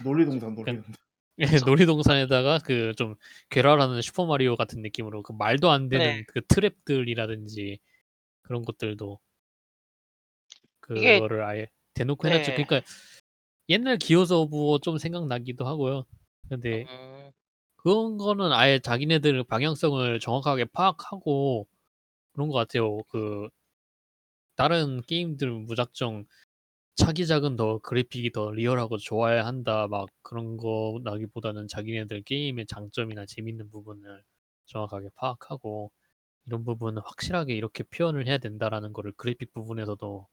[0.04, 0.94] 놀이동산 놀이동산.
[1.40, 1.46] 예.
[1.66, 3.16] 놀이동산에다가 그 좀
[3.50, 6.24] 괴랄한 슈퍼 마리오 같은 느낌으로 그 말도 안 되는 네.
[6.28, 7.80] 그 트랩들이라든지
[8.44, 9.20] 그런 것들도
[10.96, 12.52] 이게 그거를 아예 대놓고 해 놨죠.
[12.52, 12.64] 네.
[12.64, 12.82] 그러니까
[13.70, 16.04] 옛날 기어즈 오브 워 좀 생각나기도 하고요.
[16.50, 17.13] 근데 음.
[17.84, 21.68] 그런 거는 아예 자기네들 방향성을 정확하게 파악하고
[22.34, 23.04] 그런 것 같아요.
[23.10, 23.50] 그
[24.56, 26.26] 다른 게임들 무작정
[26.96, 34.24] 차기작은 더 그래픽이 더 리얼하고 좋아야 한다 막 그런 거라기보다는 자기네들 게임의 장점이나 재밌는 부분을
[34.68, 35.92] 정확하게 파악하고
[36.48, 40.28] 이런 부분은 확실하게 이렇게 표현을 해야 된다라는 거를 그래픽 부분에서도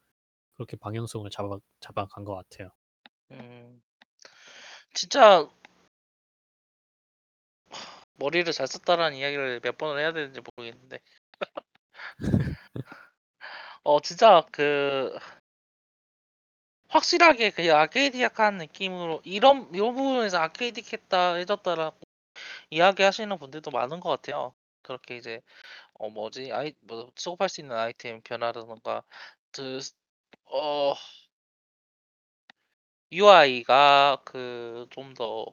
[0.57, 2.71] 그렇게 방향성을 잡아 잡아간 것 같아요.
[3.31, 3.83] 음.
[4.95, 5.49] 진짜
[8.21, 11.01] 머리를 잘 썼다라는 이야기를 몇 번을 해야 되는지 모르겠는데.
[13.83, 15.11] 어 진짜 그
[16.89, 21.97] 확실하게 그 아케이드 약한 느낌으로 이런 이런 부분에서 아케이드 했다 해줬다라고
[22.71, 24.55] 이야기하시는 분들도 많은 것 같아요.
[24.83, 25.41] 그렇게 이제
[25.95, 29.03] 어 뭐지 아이 뭐 수급할 수 있는 아이템 변화라든가
[30.45, 30.95] 그어
[33.13, 35.47] UI가 그 좀 더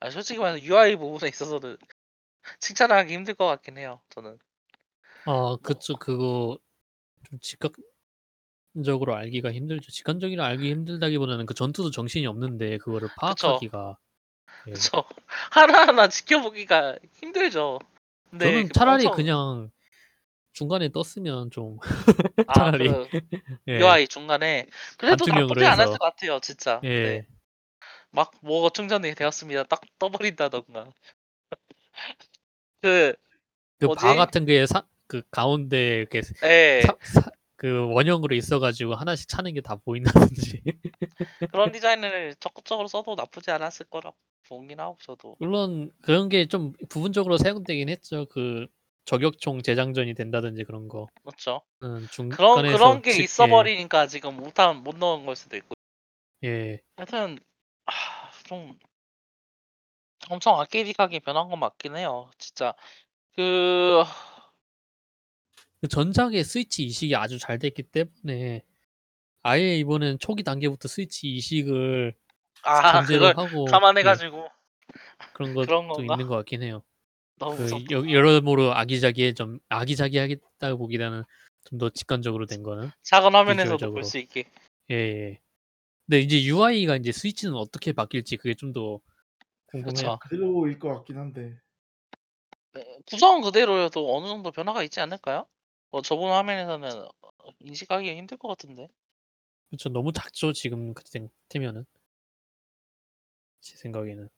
[0.00, 1.76] 아 솔직히 말해서 UI 부분에 있어서는
[2.60, 4.00] 칭찬하기 힘들 것 같긴 해요.
[4.10, 4.38] 저는.
[5.24, 5.96] 아뭐 그쵸.
[5.96, 6.58] 그거
[7.28, 9.90] 좀 직관적으로 알기가 힘들죠.
[9.90, 13.08] 직관적으로 알기 힘들다기보다는 그 전투도 정신이 없는데 그거를.
[13.16, 13.98] 파악하기가
[14.68, 14.72] 예.
[14.72, 15.04] 그쵸.
[15.50, 17.78] 하나하나 지켜보기가 힘들죠.
[18.30, 19.70] 근데 저는 그 차라리 엄청 그냥
[20.52, 21.78] 중간에 떴으면 좀
[22.48, 23.08] 아 차라리 그
[23.68, 23.80] 예.
[23.80, 26.80] UI 중간에 그래도 반투명으로 나쁘지 않았을 해서 것 같아요 진짜.
[26.82, 27.26] 네.
[28.14, 28.16] 예.
[28.16, 30.92] 막 "뭐가 충전이 되었습니다." 딱 떠 버린다든가.
[32.82, 33.16] 그그바
[33.86, 34.04] 뭐지?
[34.16, 36.82] 같은 게사그 가운데 이렇게 예.
[36.82, 40.62] 사 사 그 원형으로 있어 가지고 하나씩 차는 게 다 보인다든지.
[41.52, 44.16] 그런 디자인을 적극적으로 써도 나쁘지 않았을 거라고
[44.48, 45.36] 보긴 하고 저도.
[45.40, 48.26] 물론 그런 게 좀 부분적으로 사용되긴 했죠.
[48.26, 48.68] 그
[49.06, 51.08] 저격총 재장전이 된다든지 그런 거.
[51.24, 51.62] 그렇죠.
[51.82, 53.50] 음 그런 중간에서 그런 게지 있어 예.
[53.50, 55.74] 버리니까 지금 못한 못 넣은 걸 수도 있고.
[56.44, 56.80] 예.
[56.96, 57.38] 하여튼
[57.88, 58.78] 아 좀
[60.30, 62.30] 엄청 아케이드하게 변한 건 맞긴 해요.
[62.38, 62.74] 진짜
[63.36, 64.04] 그
[65.80, 68.62] 그 전작의 스위치 이식이 아주 잘 됐기 때문에
[69.42, 72.14] 아예 이번엔 초기 단계부터 스위치 이식을
[72.62, 74.04] 아 전제로 그걸 하고 감안해 예.
[74.04, 74.48] 가지고
[75.32, 76.14] 그런 그런 것도 건가?
[76.14, 76.82] 있는 것 같긴 해요.
[77.38, 77.84] 너무 그 무섭다.
[77.92, 81.24] 여 여러모로 아기자기해 좀 아기자기하겠다고 보기보다는
[81.64, 84.02] 좀 더 직관적으로 된 거는 작은 화면에서도 볼 비주얼적으로.
[84.04, 84.44] 수 있게.
[84.90, 85.40] 예 예.
[86.08, 88.98] 근데 이제 UI가 인제 스위치는 어떻게 바뀔지 그게 좀 더
[89.66, 90.18] 궁금해요.
[90.22, 91.58] 그대로일 것 같긴 한데.
[92.72, 92.98] 네.
[93.06, 95.46] 구성은 그대로여도 어느 정도 변화가 있지 않을까요?
[95.90, 98.88] 뭐 좁은 화면에서는 어 인식하기가 힘들 것 같은데.
[99.70, 99.90] 그쵸.
[99.90, 101.84] 너무 작죠 지금 같으면은.
[103.60, 104.30] 제 생각에는.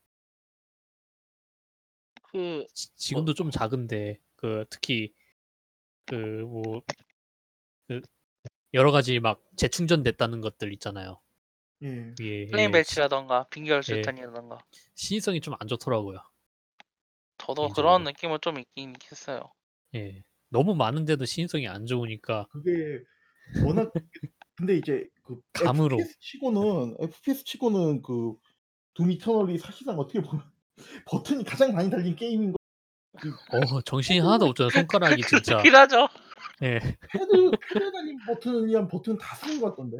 [2.32, 2.66] 그지뭐
[2.96, 5.12] 지금도 좀 작은데 그 특히
[6.06, 6.82] 그뭐
[7.86, 8.00] 그
[8.74, 11.20] 여러 가지 막 재충전됐다는 것들 있잖아요.
[11.82, 12.14] 예.
[12.20, 12.82] 위에 플레임 예.
[12.82, 13.82] 시 벨트라든가 빙결 예.
[13.82, 14.58] 수류탄이라든가.
[14.94, 16.18] 시인성이 좀 안 좋더라고요.
[17.38, 18.04] 저도 그런 개인적으로.
[18.04, 19.52] 느낌은 좀 있긴 했어요.
[19.94, 20.22] 예.
[20.50, 23.02] 너무 많은데도 시인성이 안 좋으니까 그게
[23.64, 23.92] 워낙
[24.56, 25.96] 근데 이제 그 감으로.
[26.00, 28.34] FPS 치고는 FPS 치고는 그
[28.94, 30.44] 둠 이터널이 사실상 어떻게 보면
[31.06, 32.52] 버튼이 가장 많이 달린 게임인
[33.50, 34.70] 거그어 정신이 하나도 없잖아요.
[34.70, 35.52] 손가락이 진짜.
[35.62, 36.08] 그렇긴 하죠.
[36.62, 36.78] 예.
[36.80, 39.98] 패드 패드에 달린 버튼이란 버튼 다 쓰는 것 같던데.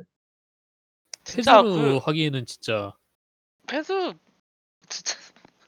[1.31, 2.93] 진짜 그 하기에는 진짜
[3.67, 4.15] 패드
[4.89, 5.17] 진짜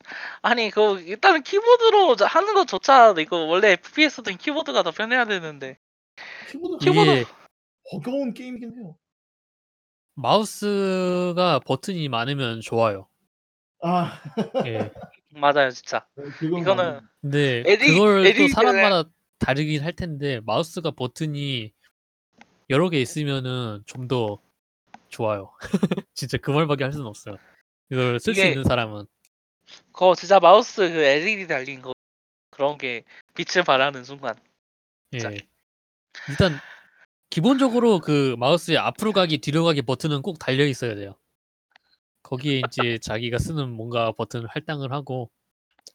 [0.43, 5.79] 아니 그 일단은 키보드로 자 하는 것조차 이거 원래 FPS든 키보드가 더 편해야 되는데
[6.51, 7.25] 키보드 키보드
[7.91, 8.97] 버거운 게임이긴 해요.
[10.15, 13.09] 마우스가 버튼이 많으면 좋아요.
[13.83, 14.21] 아.
[14.67, 14.91] 예.
[15.35, 16.07] 맞아요, 진짜.
[16.15, 21.73] 네 그건 이거는 맞는 근데 에디 그걸 또 사람마다 다르긴 할 텐데 마우스가 버튼이
[22.71, 24.41] 여러 개 있으면은 좀 더
[25.13, 25.53] 좋아요.
[26.15, 27.37] 진짜 그 말밖에 할 수는 없어요.
[27.91, 29.07] 이걸 쓸 수 이게 있는 사람은.
[29.93, 31.93] 그거 진짜 마우스 그 LED 달린 거
[32.51, 33.05] 그런 게
[33.35, 34.35] 빛을 발하는 순간
[35.15, 35.19] 예.
[36.29, 36.59] 일단
[37.31, 41.15] 기본적으로 그 마우스의 앞으로 가기 뒤로 가기 버튼은 꼭 달려 있어야 돼요.
[42.23, 45.31] 거기에 인제 자기가 쓰는 뭔가 버튼을 할당을 하고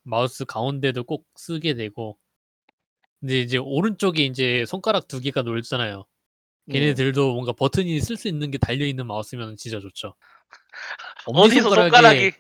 [0.03, 2.18] 마우스 가운데도 꼭 쓰게 되고
[3.20, 6.05] 근데 이제 오른쪽에 인제 손가락 두 개가 놀잖아요.
[6.70, 6.74] 예.
[6.74, 10.15] 걔네들도 뭔가 버튼이 쓸 수 있는 게 달려 있는 마우스면은 진짜 좋죠.
[11.26, 12.32] 엄지손가락에 손가락이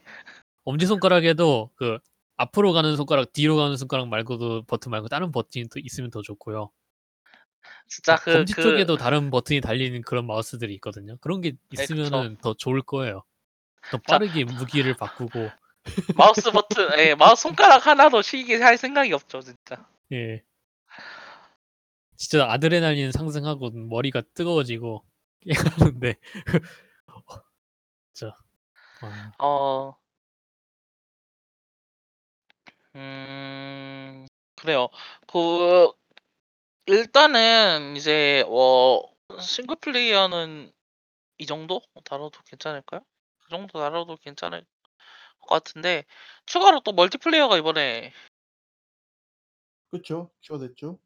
[0.65, 1.97] 엄지 손가락에도 그
[2.35, 6.71] 앞으로 가는 손가락, 뒤로 가는 손가락 말고도 버튼 말고 다른 버튼이 또 있으면 더 좋고요.
[7.89, 11.17] 진짜 그그 검지 그 쪽에도 다른 버튼이 달리는 그런 마우스들이 있거든요.
[11.21, 11.93] 그런 게 네, 그쵸.
[11.93, 13.23] 있으면은 더 좋을 거예요.
[13.89, 15.49] 더자 빠르게 무기를 바꾸고.
[16.15, 19.87] 마우스 버튼 예 마우스 손가락 하나 더 쉬게 할 생각이 없죠, 진짜.
[20.11, 20.43] 예.
[22.17, 25.03] 진짜 아드레날린 상승하고 머리가 뜨거워지고
[25.79, 26.15] 하는데
[28.13, 28.35] 진짜
[29.01, 29.33] 와.
[29.39, 29.95] 어.
[32.95, 34.25] 음.
[34.55, 34.89] 그래요.
[35.27, 35.91] 그
[36.87, 39.01] 일단은 이제 어
[39.41, 40.71] 싱글 플레이어는
[41.39, 43.01] 이 정도 다뤄도 괜찮을까요?
[43.39, 44.65] 그 정도 다뤄도 괜찮을
[45.41, 46.05] 것 같은데
[46.45, 48.13] 추가로 또 멀티플레이어가 이번에
[49.91, 50.29] 그쵸.
[50.41, 50.99] 추가됐죠.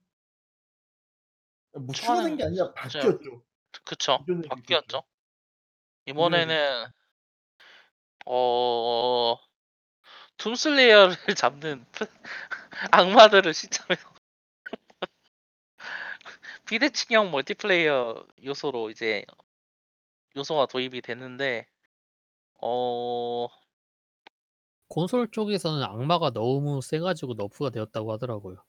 [1.73, 3.43] 뭐 추가된 게 아니라 저 바뀌었죠.
[3.85, 4.25] 그쵸.
[4.49, 5.03] 바뀌었죠.
[6.05, 6.85] 이번에는
[8.25, 9.37] 어
[10.37, 11.85] 둠슬레이어를 잡는
[12.91, 14.09] 악마들을 시점에서
[16.65, 19.25] 비대칭형 멀티플레이어 요소로 이제
[20.35, 21.67] 요소가 도입이 됐는데
[22.61, 23.47] 어
[24.89, 28.63] 콘솔 쪽에서는 악마가 너무 세 가지고 nerf가 되었다고 하더라고요.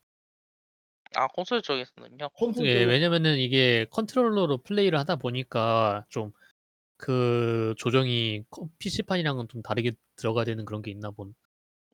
[1.14, 2.28] 아 콘솔 쪽에서는요?
[2.30, 2.74] 콘솔 예.
[2.74, 6.32] 쪽에 왜냐면은 이게 컨트롤러로 플레이를 하다 보니까 좀
[7.02, 11.34] 그 조정이 컴 PC판이랑은 좀 다르게 들어가야 되는 그런 게 있나 본 네.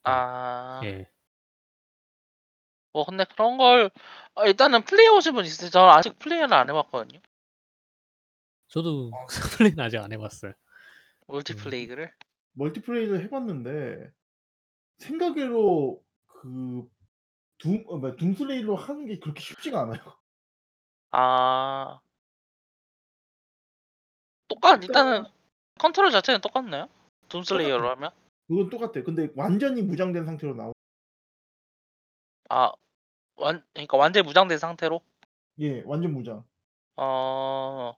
[0.05, 0.81] 아.
[0.85, 1.09] 예.
[2.93, 3.91] 뭐 근데 그런 걸 어
[4.45, 5.71] 일단은 플레이해 보신 분 있으세요?
[5.71, 7.21] 저는 아직 플레이는 안해 봤거든요.
[8.69, 9.27] 저도 아.
[9.57, 10.53] 플레이는 아직 안 해 봤어요.
[10.53, 10.55] 음.
[11.29, 12.13] multiplay를.
[12.53, 14.11] multiplay를 해 봤는데
[14.99, 16.87] 생각외로 그
[17.59, 20.01] 둠 어 뭐야 둠슬레이어로 하는 게 그렇게 쉽지가 않아요.
[21.11, 22.01] 아.
[24.49, 25.33] 똑같 일단은 일단
[25.79, 26.89] 컨트롤 자체는 똑같나요?
[27.29, 28.11] 둠슬레이어로 하면?
[28.49, 29.05] 그건 똑같아요.
[29.05, 30.73] 근데 완전히 무장된 상태로 나오
[32.51, 32.73] 아
[33.37, 35.01] 완 그러니까 완전히 무장된 상태로?
[35.61, 35.83] 예.
[35.87, 36.45] 완전 무장.
[36.97, 37.95] 어.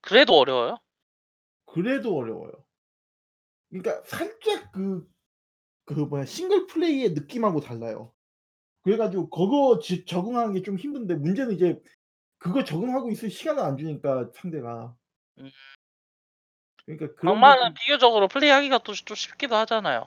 [0.00, 0.78] 그래도 어려워요?
[1.66, 2.52] 그래도 어려워요.
[3.70, 5.08] 그러니까 살짝 그
[5.86, 8.12] 그 뭐야 싱글 플레이의 느낌하고 달라요.
[8.84, 11.80] 그래 가지고 그거 지 적응하는 게 좀 힘든데 문제는 이제
[12.38, 14.94] 그거 적응하고 있을 시간을 안 주니까 상대가.
[15.38, 15.50] 음.
[16.84, 20.06] 그러니까 그런 게 악마는 좀 비교적으로 플레이하기가 또 좀 쉽기도 하잖아요.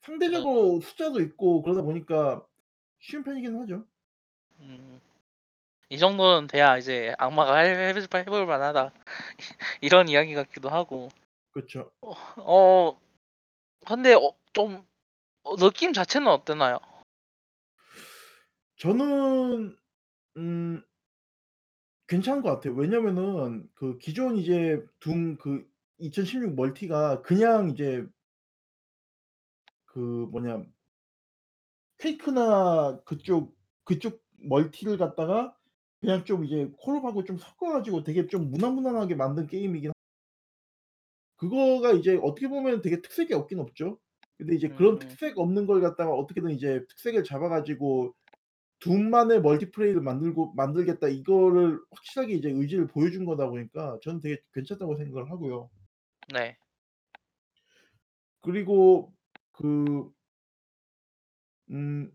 [0.00, 2.46] 그 상대적으로 숫자도 있고 그러다 보니까
[3.00, 3.84] 쉬운 편이긴 하죠.
[4.60, 5.00] 음.
[5.90, 8.92] 이 정도는 돼야 이제 악마가 할해해볼 만하다.
[9.82, 11.08] 이런 이야기 같기도 하고.
[12.36, 12.98] 어어
[13.86, 14.86] 근데 어 좀
[15.44, 16.78] 어 느낌 자체는 어땠나요?
[18.76, 19.76] 저는
[20.36, 20.82] 음
[22.06, 22.74] 괜찮은 것 같아요.
[22.74, 25.66] 왜냐면은 그 기존 이제 둠 그
[25.98, 28.04] 2016 멀티가 그냥 이제
[29.86, 29.98] 그
[30.30, 30.64] 뭐냐
[31.98, 35.56] 퀘이크나 그쪽 그쪽 멀티를 갖다가
[36.00, 39.92] 그냥 좀 이제 콜옵하고 좀 섞어 가지고 되게 좀 무난무난하게 만든 게임이긴
[41.36, 43.98] 그거가 이제 어떻게 보면 되게 특색이 없긴 없죠.
[44.36, 44.98] 근데 이제 그런 음.
[44.98, 48.14] 특색 없는 걸 갖다가 어떻게든 이제 특색을 잡아 가지고
[48.80, 55.30] 둠만의 멀티플레이를 만들고 만들겠다 이거를 확실하게 이제 의지를 보여준 거다 보니까 저는 되게 괜찮다고 생각을
[55.30, 55.70] 하고요.
[56.32, 56.56] 네.
[58.40, 59.12] 그리고
[59.52, 60.12] 그
[61.70, 62.10] 음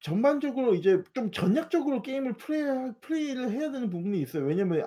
[0.00, 4.44] 전반적으로 이제 좀 전략적으로 게임을 플레이하 플레이를 해야 되는 부분이 있어요.
[4.44, 4.86] 왜냐면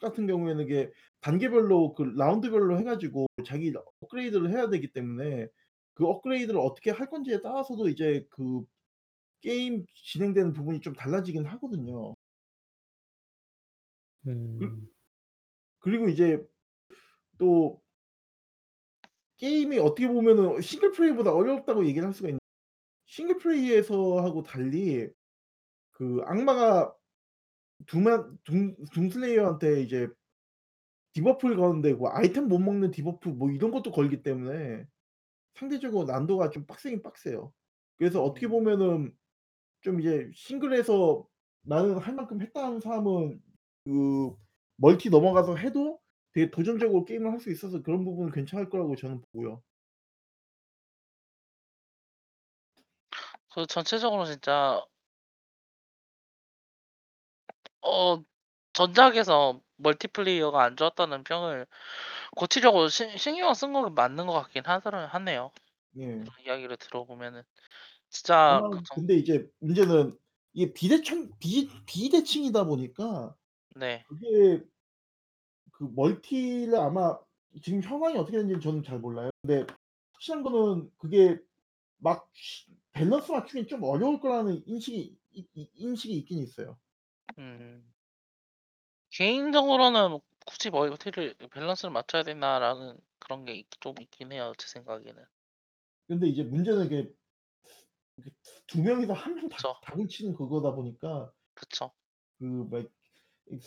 [0.00, 0.90] 같은 경우에는 이게
[1.20, 3.72] 단계별로 그 라운드별로 해 가지고 자기
[4.02, 5.48] 업그레이드를 해야 되기 때문에
[5.94, 8.62] 그 업그레이드를 어떻게 할 건지에 따라서도 이제 그
[9.44, 12.14] 게임 진행되는 부분이 좀 달라지긴 하거든요.
[14.24, 14.88] 그 음.
[15.80, 16.42] 그 리고 이제
[17.36, 17.82] 또
[19.36, 22.38] 게임이 어떻게 보면은 싱글 플레이보다 어렵다고 얘기를 할 수가 있는
[23.04, 25.10] 싱글 플레이에서 하고 달리
[25.90, 26.96] 그 악마가
[27.84, 30.08] 둠한 둠 둠슬레이어한테 이제
[31.12, 34.86] debuff를 거는데 뭐 아이템 못 먹는 debuff 뭐 이런 것도 걸기 때문에
[35.54, 37.52] 상대적으로 난도가 좀 빡세긴 빡세요.
[37.98, 38.52] 그래서 어떻게 음.
[38.52, 39.14] 보면은
[39.84, 41.26] 좀 이제 싱글에서
[41.64, 43.42] '나는 할 만큼 했다.' 하는 사람은
[43.86, 44.36] 그
[44.78, 46.00] 멀티 넘어가서 해도
[46.34, 49.62] 되게 도전적으로 게임을 할 수 있어서 그런 부분은 괜찮을 거라고 저는 보고요.
[53.52, 54.84] 그 전체적으로 진짜
[57.82, 58.22] 어
[58.72, 61.66] 전작에서 멀티플레이어가 안 좋았다는 평을
[62.36, 65.52] 고치려고 신 신경을 쓴건 맞는 것 같긴 하더라 하네요.
[65.96, 66.32] 예.
[66.46, 67.42] 이야기를 들어보면은
[68.14, 70.18] 진짜 그 다만 정 근데 이제 문제는
[70.52, 73.36] 이게 비대청 비 비대칭이다 보니까
[73.76, 74.04] 네.
[74.04, 74.64] 그게
[75.72, 77.18] 그 멀티를 아마
[77.62, 79.30] 지금 현황이 어떻게 되는지는 저는 잘 몰라요.
[79.42, 79.66] 근데
[80.12, 81.38] 확실한 거는 그게
[81.98, 86.78] 막 쉬 밸런스 맞추기는 좀 어려울 거라는 인식이 이 이 인식이 있긴 있어요.
[87.38, 87.94] 음.
[89.08, 95.24] 개인적으로는 '굳이 멀티를 밸런스를 맞춰야 되나.'라는 그런 게 있 좀 있긴 해요, 제 생각에는.
[96.06, 97.12] 근데 이제 문제는 이게
[98.16, 98.30] 이게
[98.66, 99.74] 두 명이서 한 명 다 그쵸.
[99.82, 101.92] 다굴을 치는 그거다 보니까 그쵸.
[102.38, 102.88] 그 막 이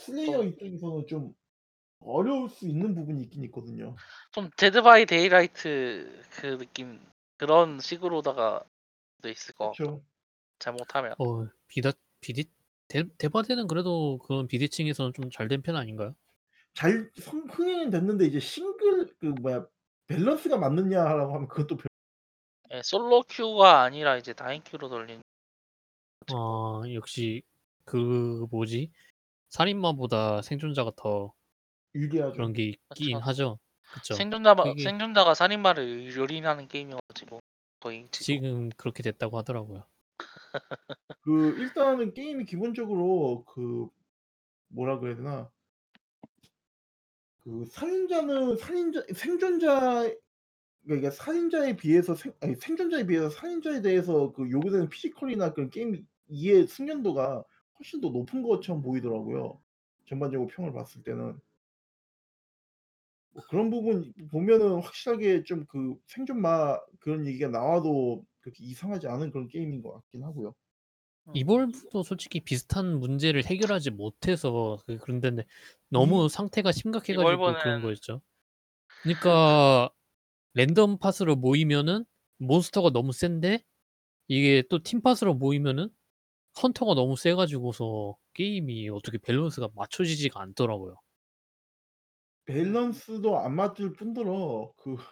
[0.06, 1.34] 플레이어 좀 입장에서는 좀
[2.00, 3.96] 어려울 수 있는 부분이 있긴 있거든요.
[4.32, 7.00] 좀 데드 바이 데일라이트 그 느낌
[7.38, 8.64] 그런 식으로다가
[9.22, 10.06] 도 있을 것 같고 그쵸.
[10.60, 11.16] 잘못하면.
[11.20, 11.92] 어 비다
[12.22, 12.46] 비디
[12.88, 16.16] 데 데바데는 그래도 그런 비대칭에서는 좀 잘 된 편 아닌가요?
[16.74, 19.68] 잘 성 흥행은 됐는데 이제 싱글 그 뭐야
[20.08, 21.78] 밸런스가 맞느냐라고 하면 그것도
[22.78, 25.22] 별예 솔로 queue가 아니라 이제 다인 queue로 돌린
[26.32, 27.42] 아 역시
[27.86, 28.92] 그 뭐지?
[29.50, 31.34] 살인마보다 생존자가 더
[31.96, 32.34] 유리하죠.
[32.34, 33.26] 그런 게 있긴 그쵸.
[33.26, 33.60] 하죠.
[33.94, 34.14] 그쵸.
[34.14, 37.40] 생존자가 그게 생존자가 살인마를 요린하는 게임이어 가지고
[37.80, 39.86] 거의 지금 지금 그렇게 됐다고 하더라고요.
[41.22, 43.88] 그 일단은 게임이 기본적으로 그
[44.68, 45.50] 뭐라 그래야 되나
[47.44, 50.12] 그 살인자는 살인자 생존자
[50.88, 56.66] 그러니까 살인자에 비해서 생 아니 생존자에 비해서 살인자에 대해서 그 요구되는 피지컬이나 그런 게임 이해
[56.66, 57.44] 숙련도가
[57.80, 59.62] 훨씬 더 높은 것처럼 보이더라고요,
[60.08, 61.40] 전반적으로 평을 봤을 때는.
[63.34, 69.48] 뭐 그런 부분 보면은 확실하게 좀 그 생존마 그런 얘기가 나와도 그렇게 이상하지 않은 그런
[69.48, 70.56] 게임인 것 같긴 하고요.
[71.28, 71.34] 음.
[71.36, 75.46] 이볼브도 솔직히 비슷한 문제를 해결하지 못해서 그 그런 데인데
[75.90, 78.22] 너무 이 상태가 심각해 가지고 이볼브는 그런 거였죠.
[79.04, 79.90] 그니까
[80.58, 82.04] 랜덤 팟으로 모이면은
[82.40, 83.64] 몬스터가 너무 센데
[84.28, 85.90] 이게 또 팀 팟으로 모이면은
[86.62, 90.96] hunter가 너무 세 가지고서 게임이 어떻게 밸런스가 맞춰지지가 않더라고요.
[92.46, 95.04] 밸런스도 안 맞을 뿐더러 그그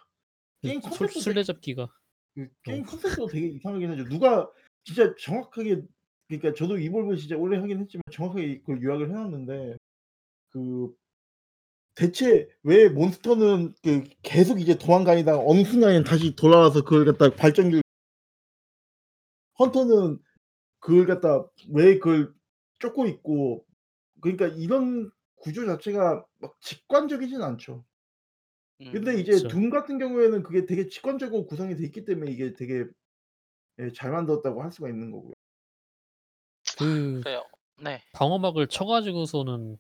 [0.63, 1.87] 게임 술 컨셉도 되게 술래잡기가
[2.33, 4.05] 그 너무 게임 컨셉도 되게 이상하긴 하죠.
[4.09, 4.49] 누가
[4.83, 5.83] 진짜 정확하게
[6.27, 9.77] 그러니까 저도 이볼브 진짜 오래 하긴 했지만 정확하게 그걸 요약을 해 놨는데
[10.49, 10.95] 그
[11.95, 17.81] 대체 왜 몬스터는 그 계속 이제 도망다니다가 어느 순간에는 다시 돌아와서 그걸 갖다가 발전기를
[19.57, 20.19] 헌터는
[20.79, 22.33] 그걸 갖다 왜 그걸
[22.79, 23.65] 쫓고 있고
[24.21, 27.85] 그러니까 이런 구조 자체가 막 직관적이진 않죠.
[28.77, 29.19] 근데 음.
[29.19, 29.47] 이제 그쵸.
[29.47, 32.85] 둠 같은 경우에는 그게 되게 직관적으로 구성이 돼 있기 때문에 이게 되게
[33.79, 35.33] 예 잘 만들었다고 할 수가 있는 거고요.
[36.77, 37.43] 그 그래요.
[37.81, 38.01] 네.
[38.13, 39.77] 방어막을 쳐 가지고서는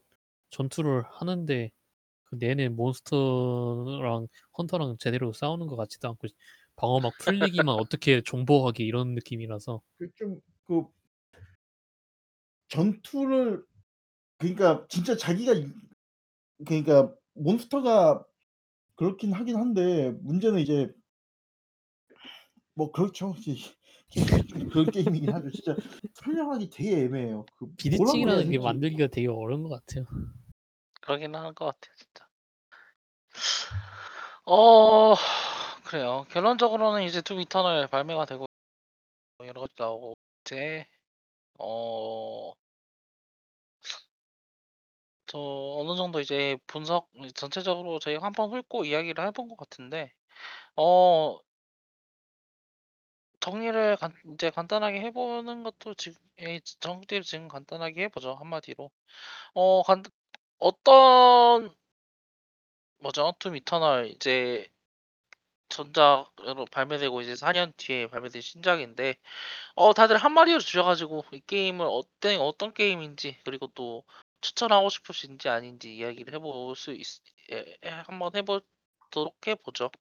[0.49, 1.71] 전투를 하는데
[2.25, 6.27] 그 내내 몬스터랑 헌터랑 제대로 싸우는 것 같지도 않고
[6.75, 10.87] 방어 막 풀리기만 어떻게 존버하게 이런 느낌이라서 그좀그
[12.67, 13.63] 전투를
[14.37, 15.67] 그러니까 진짜 자기가 이
[16.65, 18.25] 그러니까 몬스터가
[18.95, 20.89] 그렇긴 하긴 한데 문제는 이제
[22.73, 23.33] 뭐 그렇죠.
[23.37, 23.55] 이제
[24.71, 25.49] 그런 게임이긴 하죠.
[25.51, 25.75] 진짜
[26.13, 27.45] 설명하기 되게 애매해요.
[27.57, 28.63] 그 뭐라 비대칭이라는 게 될지.
[28.63, 30.05] 만들기가 되게 어려운 것 같아요.
[31.05, 32.27] 그러긴 할것 같아요, 진짜.
[34.45, 35.15] 어
[35.85, 36.25] 그래요.
[36.29, 38.45] 결론적으로는 이제 둠 이터널 발매가 되고
[39.45, 40.85] 여러 가지 나오고 이제
[41.59, 42.53] 어
[45.27, 45.37] 저
[45.79, 50.11] 어느 정도 이제 분석 전체적으로 저희 가 한 번 훑고 이야기를 해본 것 같은데
[50.77, 51.39] 어
[53.39, 58.89] 정리를 간 이제 간단하게 해 보는 것도 지금 예 정리를 지금 간단하게 해 보죠, 한마디로.
[59.55, 60.03] 어 간
[60.65, 61.69] 어떤
[62.97, 63.35] 뭐죠?
[63.37, 64.67] 둠 이터널 이제
[65.69, 69.15] 전작으로 발매되고 이제 4년 뒤에 발매된 신작인데
[69.75, 74.03] 어 다들 한마디로 줄여 가지고 이 게임을 어때 어떤 게임인지 그리고 또
[74.41, 79.91] 추천하고 싶으신지 아닌지 이야기를 해볼 수 있예예 한번 해 보도록 해 보죠.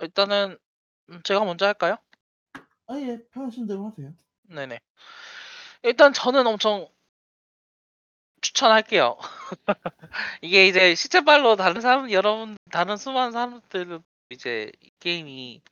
[0.00, 0.56] 일단은
[1.10, 1.98] 음 제가 먼저 할까요?
[2.86, 3.22] 아 예.
[3.30, 4.14] 편하신 대로 하세요.
[4.44, 4.80] 네네.
[5.82, 6.88] 일단 저는 엄청
[8.40, 9.18] 추천할게요.
[10.42, 15.62] 이게 이제 실제발로 다른 사람 여러분 다른 수많은 사람들은 이제 이 게임이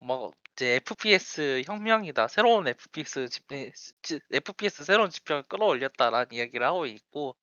[0.00, 2.28] 뭐 이제 FPS 혁명이다.
[2.28, 7.36] 새로운 FPS 집지 FPS 새로운 지평을 끌어올렸다라는 이야기를 하고 있고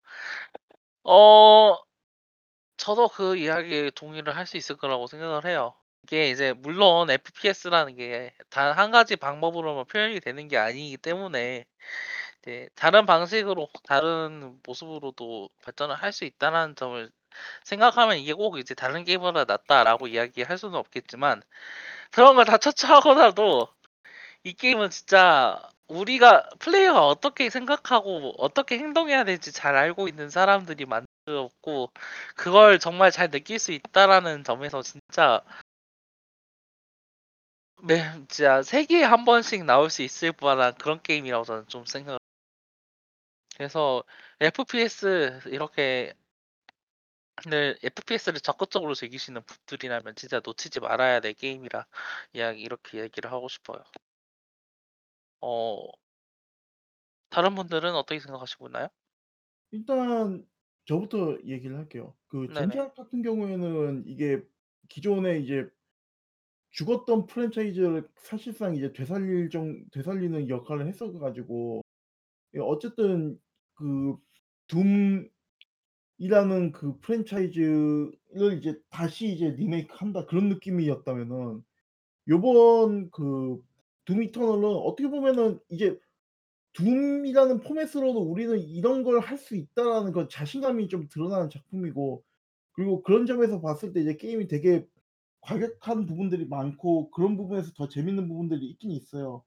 [1.03, 1.77] 어
[2.77, 5.75] 저도 그 이야기에 동의를 할 수 있을 거라고 생각을 해요.
[6.03, 11.65] 이게 이제 물론 FPS라는 게 단 한 가지 방법으로만 표현이 되는 게 아니기 때문에
[12.41, 17.09] 이제 다른 방식으로 다른 모습으로도 발전을 할 수 있다는 점을
[17.63, 21.41] 생각하면 이게 꼭 이제 다른 게임보다 낫다라고 이야기할 수는 없겠지만
[22.11, 23.67] 그런 걸 다 처치하고나도
[24.43, 31.91] 이 게임은 진짜 우리가 플레이어가 어떻게 생각하고 어떻게 행동해야 될지 잘 알고 있는 사람들이 만들었고
[32.35, 35.41] 그걸 정말 잘 느낄 수 있다라는 점에서 진짜
[37.83, 42.20] 네, 진짜 세계에 한 번씩 나올 수 있을 만한 그런 게임이라고 저는 좀 생각.
[43.62, 44.03] 그래서
[44.39, 46.16] FPS 이렇게
[47.47, 51.86] 늘 FPS를 적극적으로 즐기시는 분들이라면 진짜 놓치지 말아야 될 게임이라
[52.34, 53.84] 이야기 이렇게 얘기를 하고 싶어요.
[55.41, 55.91] 어
[57.30, 58.88] 다른 분들은 어떻게 생각하시고 있나요?
[59.70, 60.43] 일단
[60.86, 62.16] 저부터 얘기를 할게요.
[62.30, 62.53] 그 네네.
[62.55, 64.41] 젠지학 같은 경우에는 이게
[64.89, 65.70] 기존에 이제
[66.72, 71.84] 죽었던 프랜차이즈를 사실상 이제 되살릴 정 되살리는 역할을 했어 가지고
[72.55, 73.39] 예 어쨌든
[73.82, 74.17] 그
[74.67, 75.32] 둠이라는
[76.73, 81.63] 그 프랜차이즈를 이제 다시 이제 리메이크한다 그런 느낌이었다면은
[82.29, 83.61] 요번 그
[84.05, 85.99] 둠 이터널은 어떻게 보면은 이제
[86.73, 92.23] 둠이라는 포맷으로도 '우리는 이런 걸 할 수 있다.'라는 그런 자신감이 좀 드러나는 작품이고
[92.73, 94.86] 그리고 그런 점에서 봤을 때 이제 게임이 되게
[95.41, 99.43] 과격한 부분들이 많고 그런 부분에서 더 재밌는 부분들이 있긴 있어요.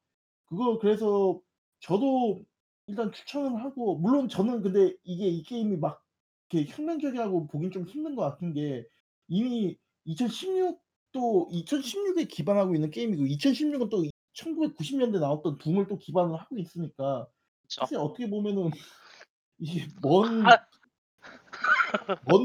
[0.47, 1.41] 그거 그래서
[1.81, 2.45] 저도
[2.87, 6.03] 일단 추천을 하고 물론 저는 근데 이게 이 게임이 막
[6.51, 8.87] 이렇게 혁명적이라고 보긴 좀 힘든 것 같은 게
[9.29, 14.05] 이미 2016도 2016에 기반하고 있는 게임이고 2016은 또
[14.35, 17.27] 1990 년대 나왔던 둠을 또 기반으로 하고 있으니까
[17.63, 17.81] 그쵸.
[17.81, 18.71] 사실 어떻게 보면은
[19.59, 20.59] 이게 먼하먼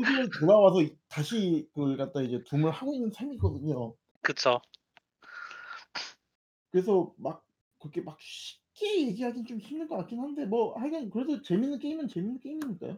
[0.06, 3.94] 길을 돌아와서 이 다시 그걸 갖다 이제 둠을 하고 있는 셈이거든요.
[4.22, 4.62] 그쵸.
[6.72, 7.44] 그래서 막
[7.80, 8.18] 그렇게 막
[8.80, 12.98] 쉽게 얘기하긴 좀 힘든 것 같긴 한데 뭐 하여간 그래도 재밌는 게임은 재밌는 게임이니까요.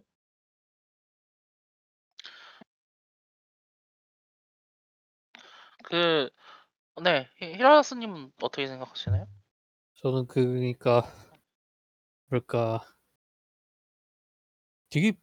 [5.83, 6.29] 그
[7.03, 7.27] 네.
[7.37, 9.27] 히 히라스 님은 어떻게 생각하시나요?
[9.95, 11.03] 저는 그니까
[12.29, 12.81] 뭐랄까
[14.89, 15.13] 되게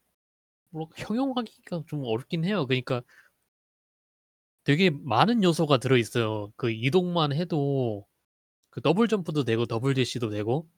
[0.70, 2.66] 뭐 형용하기가 좀 어렵긴 해요.
[2.66, 3.02] 그니까
[4.64, 6.52] 되게 많은 요소가 들어 있어요.
[6.56, 8.07] 그 이동만 해도
[8.78, 10.68] 그 double jump도 되고 double dash도 되고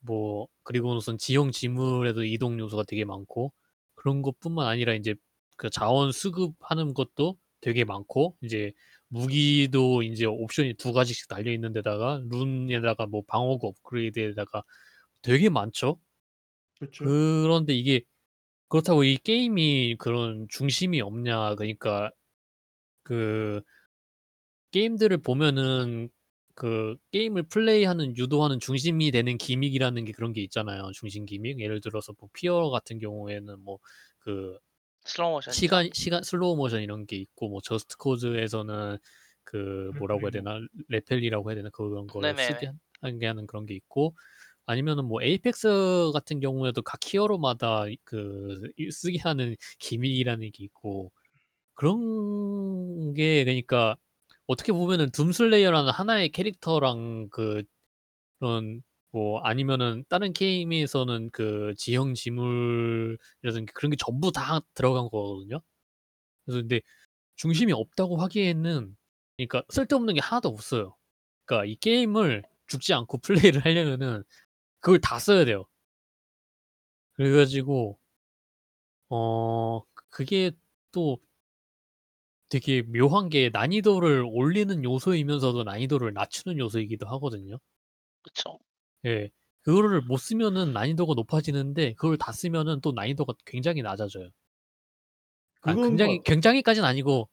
[0.00, 3.52] 뭐 그리고선 지형 지물에도 이동 요소가 되게 많고
[3.96, 5.14] 그런 것뿐만 아니라 인제
[5.56, 8.72] 그 자원 수급하는 것도 되게 많고 이제
[9.08, 14.64] 무기도 인제 옵션이 2 가지씩 달려 있는 데다가 룬에다가 뭐 방어구 업그레이드에다가
[15.22, 16.00] 되게 많죠.
[16.80, 17.04] 그쵸.
[17.04, 18.02] 그런데 이게
[18.68, 22.10] 그렇다고 이 게임이 그런 중심이 없냐 그니까
[23.04, 23.62] 그
[24.72, 26.10] 게임들을 보면은
[26.58, 31.60] 그 게임을 플레이하는 유도하는 중심이 되는 기믹이라는 게 그런 게 있잖아요, 중심 기믹.
[31.60, 34.58] 예를 들어서 뭐 피어 같은 경우에는 뭐그
[35.04, 35.52] 슬로우 모션이죠.
[35.52, 38.98] 시간 시간 슬로우 모션 이런 게 있고 뭐 저스트 코즈에서는
[39.44, 40.44] 그 뭐라고 해야 rappelling.
[40.44, 44.16] 되나 rappel이라고 해야 되나 그런 거를 쓰게 하는 그런 게 있고
[44.66, 51.12] 아니면은 뭐 에이펙스 같은 경우에도 각 히어로마다 그이 쓰게 하는 gimmick이라는 게 있고
[51.74, 53.96] 그런 게 그러니까
[54.48, 57.62] 어떻게 보면은 둠 슬레이어라는 하나의 캐릭터랑 그
[58.40, 58.82] 그런
[59.12, 65.60] 뭐 아니면은 다른 게임에서는 그 지형 지물이라든지 그런 게 전부 다 들어간 거거든요.
[66.46, 66.80] 그래서 근데
[67.36, 68.96] 중심이 없다고 하기에는
[69.38, 70.96] 그러니까 쓸데없는 게 하나도 없어요.
[71.46, 73.18] 그러니까 이 게임을 죽지 않고
[73.56, 74.24] 플레이를 하려면은
[74.80, 75.66] 그걸 다 써야 돼요.
[77.14, 77.98] 그래 가지고
[79.10, 80.52] 어 그게
[80.92, 81.18] 또
[82.48, 87.58] 되게 묘한 게 난이도를 올리는 요소이면서도 난이도를 낮추는 요소이기도 하거든요.
[88.22, 88.58] 그쵸.
[89.06, 89.30] 예.
[89.62, 94.30] 그거를 못 쓰면은 난이도가 높아지는데 그걸 다 쓰면은 또 난이도가 굉장히 낮아져요.
[95.62, 96.34] 아 그건 굉장히 것 같아요.
[96.34, 97.28] 굉장히까지는 아니고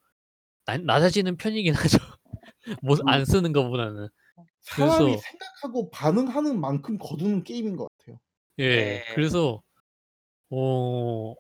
[0.66, 1.98] 낮 낮아지는 편이긴 하죠.
[2.84, 4.10] 못 그 안 쓰는 것보다는.
[4.62, 8.20] 사람이 그래서 생각하고 반응하는 만큼 거두는 게임인 것 같아요.
[8.60, 8.76] 예.
[8.76, 9.06] 네.
[9.16, 9.62] 그래서
[10.52, 11.36] 어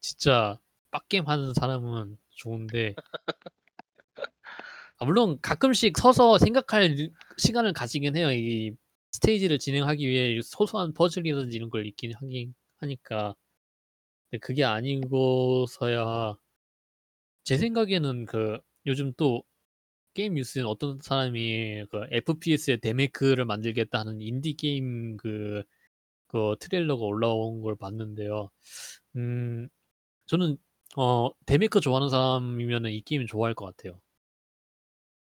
[0.00, 0.58] 진짜
[0.90, 2.94] 빡겜 하는 사람은 좋은데
[4.98, 8.30] 아 물론 가끔씩 서서 생각할 시간을 가지긴 해요.
[8.32, 8.74] 이
[9.12, 13.34] 스테이지를 진행하기 위해 소소한 퍼즐이라든지 이런 걸 있긴 하긴 하니까
[14.30, 16.36] 근데 그게 아니고서야
[17.44, 19.42] 제 생각에는 그 요즘 또
[20.14, 25.62] 게임 뉴스엔 어떤 사람이 그 FPS의 데메크를 만들겠다는 인디 게임 그,
[26.28, 28.50] 그 트레일러가 올라온 걸 봤는데요.
[29.16, 29.68] 음,
[30.26, 30.58] 저는
[30.96, 33.92] 어 데메크 좋아하는 사람이면은 이 게임 좋아할 것 같아요.
[33.92, 34.02] 뭐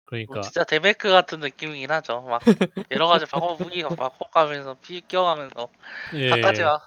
[0.05, 2.21] 그러니까 진짜 데메크 같은 느낌이긴 하죠.
[2.21, 2.41] 막
[2.89, 5.69] 여러 가지 방어 무기가 막 훅 가면서 피 껴가면서
[6.15, 6.81] 예, 갖가지 막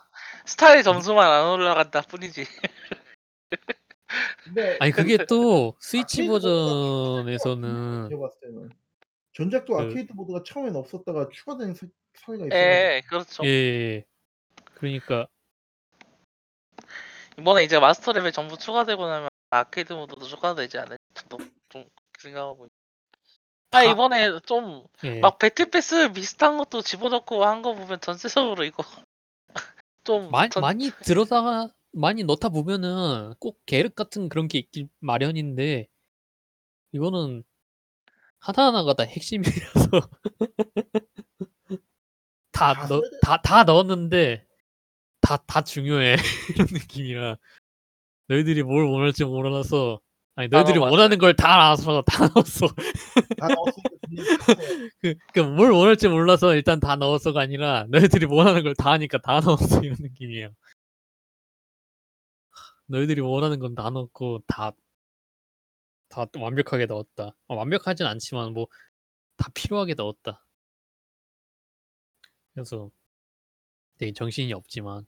[0.45, 2.45] 스타일 점수만 안 올라간다 뿐이지.
[4.45, 8.71] 근데 아니 그게 또 스위치 버전에서는 제가 봤을 때는
[9.33, 12.61] 전작도 그- 아케이드 모드가 처음엔 없었다가 추가된 사, 사례가 있어요.
[12.61, 13.45] 예, 그렇죠.
[13.45, 14.05] 예, 예.
[14.75, 15.27] 그러니까
[17.39, 21.85] 이번에 이제 master level 전부 추가되고 나면 arcade mode도 추가되지 않을지도 좀
[22.19, 22.67] 생각하고.
[22.67, 22.71] 있-
[23.71, 25.19] 아 다- 이번에 좀 예.
[25.21, 28.85] 막 battle pass 비슷한 것도 집어넣고 한 거 보면 전체적으로 이거
[30.05, 35.89] 좀 마, 전- 많이 들어다가 많이 넣다 보면은 꼭 계륵 같은 그런 게 있길 마련인데
[36.93, 37.43] 이거는
[38.39, 39.43] 하나하나가 다 핵심이라서
[42.53, 43.01] 다다 넣.
[43.23, 44.47] 다, 다 넣었는데
[45.25, 46.17] 다, 다 중요해
[46.55, 47.37] 이런 느낌이라
[48.29, 50.01] 너희들이 뭘 원할지 몰라서
[50.37, 50.79] 아니 너희들이.
[50.79, 52.67] 원하는 걸 다 알아서 다 넣었어
[53.39, 53.49] 다
[55.01, 59.41] 그, 그, 뭘 원할지 몰라서 일단 다 넣었어가 아니라 너희들이 원하는 걸 다 하니까 다
[59.41, 60.51] 넣었어 이런 느낌이에요.
[62.87, 64.73] 너희들이 원하는 건 다 넣고 다,
[66.09, 67.35] 다 완벽하게 넣었다.
[67.49, 68.67] 어, 완벽하진 않지만 뭐
[69.37, 70.45] 다 필요하게 넣었다.
[72.55, 72.89] 그래서
[73.99, 75.05] 되게 정신이 없지만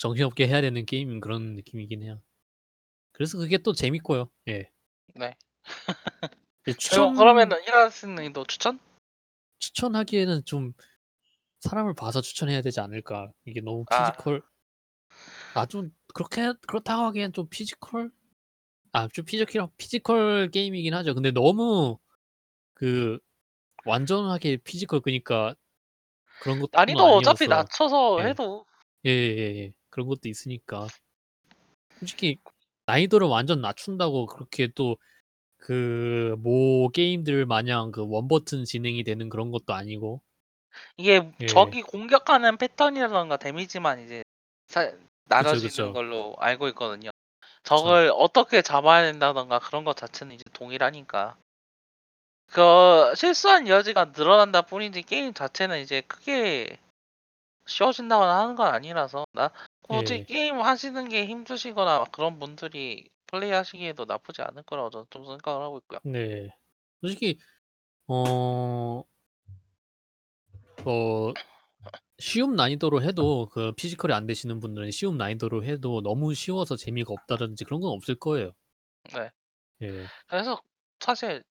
[0.00, 2.22] 정신없게 해야 되는 게임은 그런 느낌이긴 해요.
[3.12, 4.30] 그래서 그게 또 재밌고요.
[4.48, 4.70] 예.
[5.14, 5.36] 네.
[6.68, 8.80] 예, 추천 그러면은 이라스님도 추천?
[9.58, 10.72] 추천하기에는 좀
[11.60, 13.30] 사람을 봐서 추천해야 되지 않을까.
[13.44, 14.10] 이게 너무 아.
[14.10, 14.42] physical
[15.52, 18.10] 아주 그렇게 그렇다고 하기엔 좀 physical
[18.92, 21.12] 아좀 physical physical 게임이긴 하죠.
[21.12, 21.98] 근데 너무
[22.72, 23.18] 그
[23.84, 25.54] 완전하게 physical 그니까
[26.38, 28.28] 그런 것도 난이도 어차피 아니어서 낮춰서 예.
[28.28, 28.64] 해도
[29.04, 30.86] 예예예 예, 그런 것도 있으니까
[31.98, 32.38] 솔직히
[32.86, 34.96] 난이도를 완전 낮춘다고 그렇게 또
[35.58, 40.22] 그 모 게임들 마냥 그 one 버튼 진행이 되는 그런 것도 아니고
[40.96, 41.46] 이게 예.
[41.46, 44.24] 적이 공격하는 패턴이라던가 데미지만 이제
[44.68, 44.92] 사-
[45.26, 45.92] 낮아지는 그쵸.
[45.92, 47.10] 걸로 알고 있거든요.
[47.62, 51.36] 적을 어떻게 잡아야 된다던가 그런 것 자체는 이제 동일하니까.
[52.46, 56.78] 그 실수한 여지가 늘어난다 뿐이지 게임 자체는 이제 크게
[57.66, 59.50] 쉬워진다거나 하는 건 아니라서 나
[59.90, 60.24] 굳이 예.
[60.24, 65.78] 게임 하시는 게 힘드시거나 그런 분들이 플레이 하시기에도 나쁘지 않을 거라고 저는 좀 생각을 하고
[65.78, 65.98] 있고요.
[66.04, 66.48] 네.
[67.00, 67.38] 솔직히
[68.06, 69.02] 어,
[70.84, 71.32] 어
[72.18, 77.64] 쉬운 난이도로 해도 그 physical이 안 되시는 분들은 쉬운 난이도로 해도 너무 쉬워서 재미가 없다든지
[77.64, 78.52] 그런 건 없을 거예요.
[79.12, 79.30] 네.
[79.82, 80.04] 예.
[80.28, 80.60] 그래서
[81.00, 81.42] 사실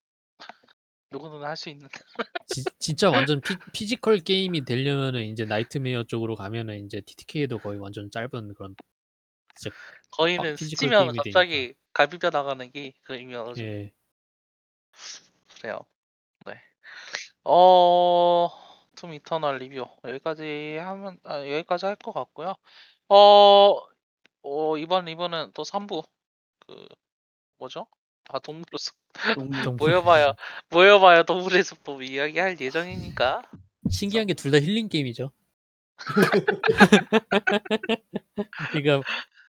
[1.11, 1.87] 누구든 할수 있는
[2.47, 8.09] 지, 진짜 완전 피, physical 게임이 되려면은 이제 nightmare 쪽으로 가면은 이제 TTK도 거의 완전
[8.11, 8.75] 짧은 그런
[10.11, 13.91] 거의는 아, 피지컬 스치면 게임이 갑자기 갈비뼈 나가는 게 그림이어서 예.
[15.59, 15.79] 그래요.
[16.45, 16.53] 네.
[17.43, 18.49] 어,
[18.95, 22.55] 툼 이터널 리뷰 여기까지 하면 아, 여기까지 할 것 같고요.
[23.09, 23.79] 어,
[24.43, 26.03] 어 이번 리뷰는 또 3부
[26.67, 26.87] 그
[27.57, 27.87] 뭐죠?
[28.29, 28.93] 아 동물의 숲
[29.33, 29.49] 동물.
[29.63, 30.33] 좀 모여봐야
[30.69, 33.41] 모여봐야 동물의 숲도 이야기할 예정이니까
[33.89, 35.31] 신기한 게 둘 다 힐링 게임이죠.
[38.71, 39.01] 그러니까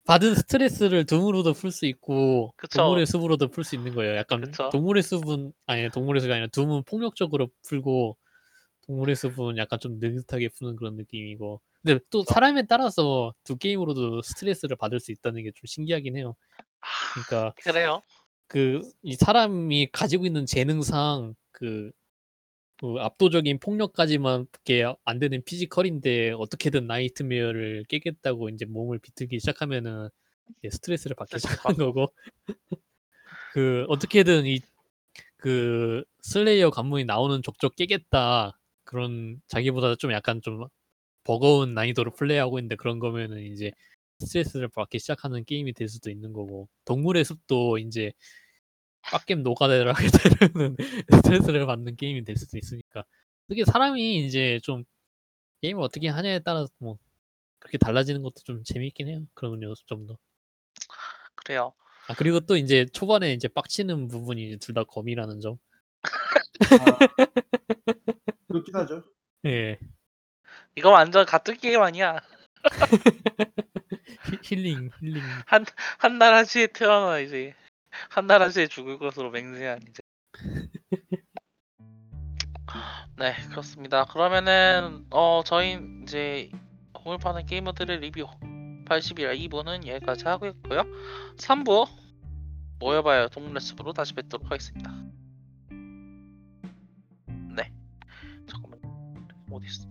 [0.04, 2.78] 받은 스트레스를 둠으로도 풀 수 있고 그쵸.
[2.82, 4.16] 동물의 숲으로도 풀 수 있는 거예요.
[4.16, 4.68] 약간 그쵸.
[4.70, 8.16] 동물의 숲은 아니 동물의 숲이 아니라 둠은 폭력적으로 풀고
[8.86, 11.60] 동물의 숲은 약간 좀 느긋하게 푸는 그런 느낌이고.
[11.84, 12.24] 근데 또.
[12.24, 16.34] 사람에 따라서 두 게임으로도 스트레스를 받을 수 있다는 게 좀 신기하긴 해요.
[17.14, 18.02] 그러니까 그래요.
[18.48, 21.90] 그 이 사람이 가지고 있는 재능상 그,
[22.80, 30.08] 그 압도적인 폭력까지만밖에 안 되는 physical인데 어떻게든 nightmare를 깨겠다고 이제 몸을 비틀기 시작하면은
[30.60, 32.12] 이제 스트레스를 받기 시작하는 거고.
[33.52, 34.60] 그 어떻게든 이
[35.38, 40.66] 그 슬레이어 관문이 나오는 족족 깨겠다 그런 자기보다 좀 약간 좀
[41.24, 43.72] 버거운 난이도로 플레이하고 있는데 그런 거면은 이제
[44.20, 48.12] 스트레스를 받기 시작하는 게임이 될 수도 있는 거고 동물의 숲도 이제
[49.02, 49.44] 빡겜
[49.94, 50.76] 하게 되면은
[51.54, 53.04] 스트레스를 받는 게임이 될 수도 있으니까
[53.48, 54.84] 그게 사람이 이제 좀
[55.62, 56.98] 게임을 어떻게 하냐에 따라서 뭐
[57.58, 60.18] 그렇게 달라지는 것도 좀 재미있긴 해요 그런 요소 정도
[61.34, 61.72] 그래요.
[62.08, 65.58] 아 그리고 또 이제 초반에 이제 빡치는 부분이 둘 다 검이라는 점
[66.70, 66.98] 아,
[68.48, 69.04] 그렇긴 하죠.
[69.46, 69.78] 예.
[70.76, 72.20] 이거 완전 가뜩 게임 아니야.
[74.30, 75.22] 히- 힐링 힐링.
[75.98, 77.54] 한 나라시에 태어나 이제
[78.10, 80.02] 한 나라시에 죽을 것으로 맹세한 이제.
[83.18, 84.04] 네 그렇습니다.
[84.04, 86.50] 그러면은 어 저희 이제
[87.04, 88.26] 오늘 파는 게이머들의 리뷰
[88.86, 90.82] 80이라 2부는 여기까지 하고 있고요.
[91.36, 91.88] 3부
[92.78, 94.92] 모여봐요 동물레스으로 다시 뵙도록 하겠습니다.
[97.56, 97.72] 네
[98.46, 98.78] 잠깐만
[99.50, 99.88] 어디 있어?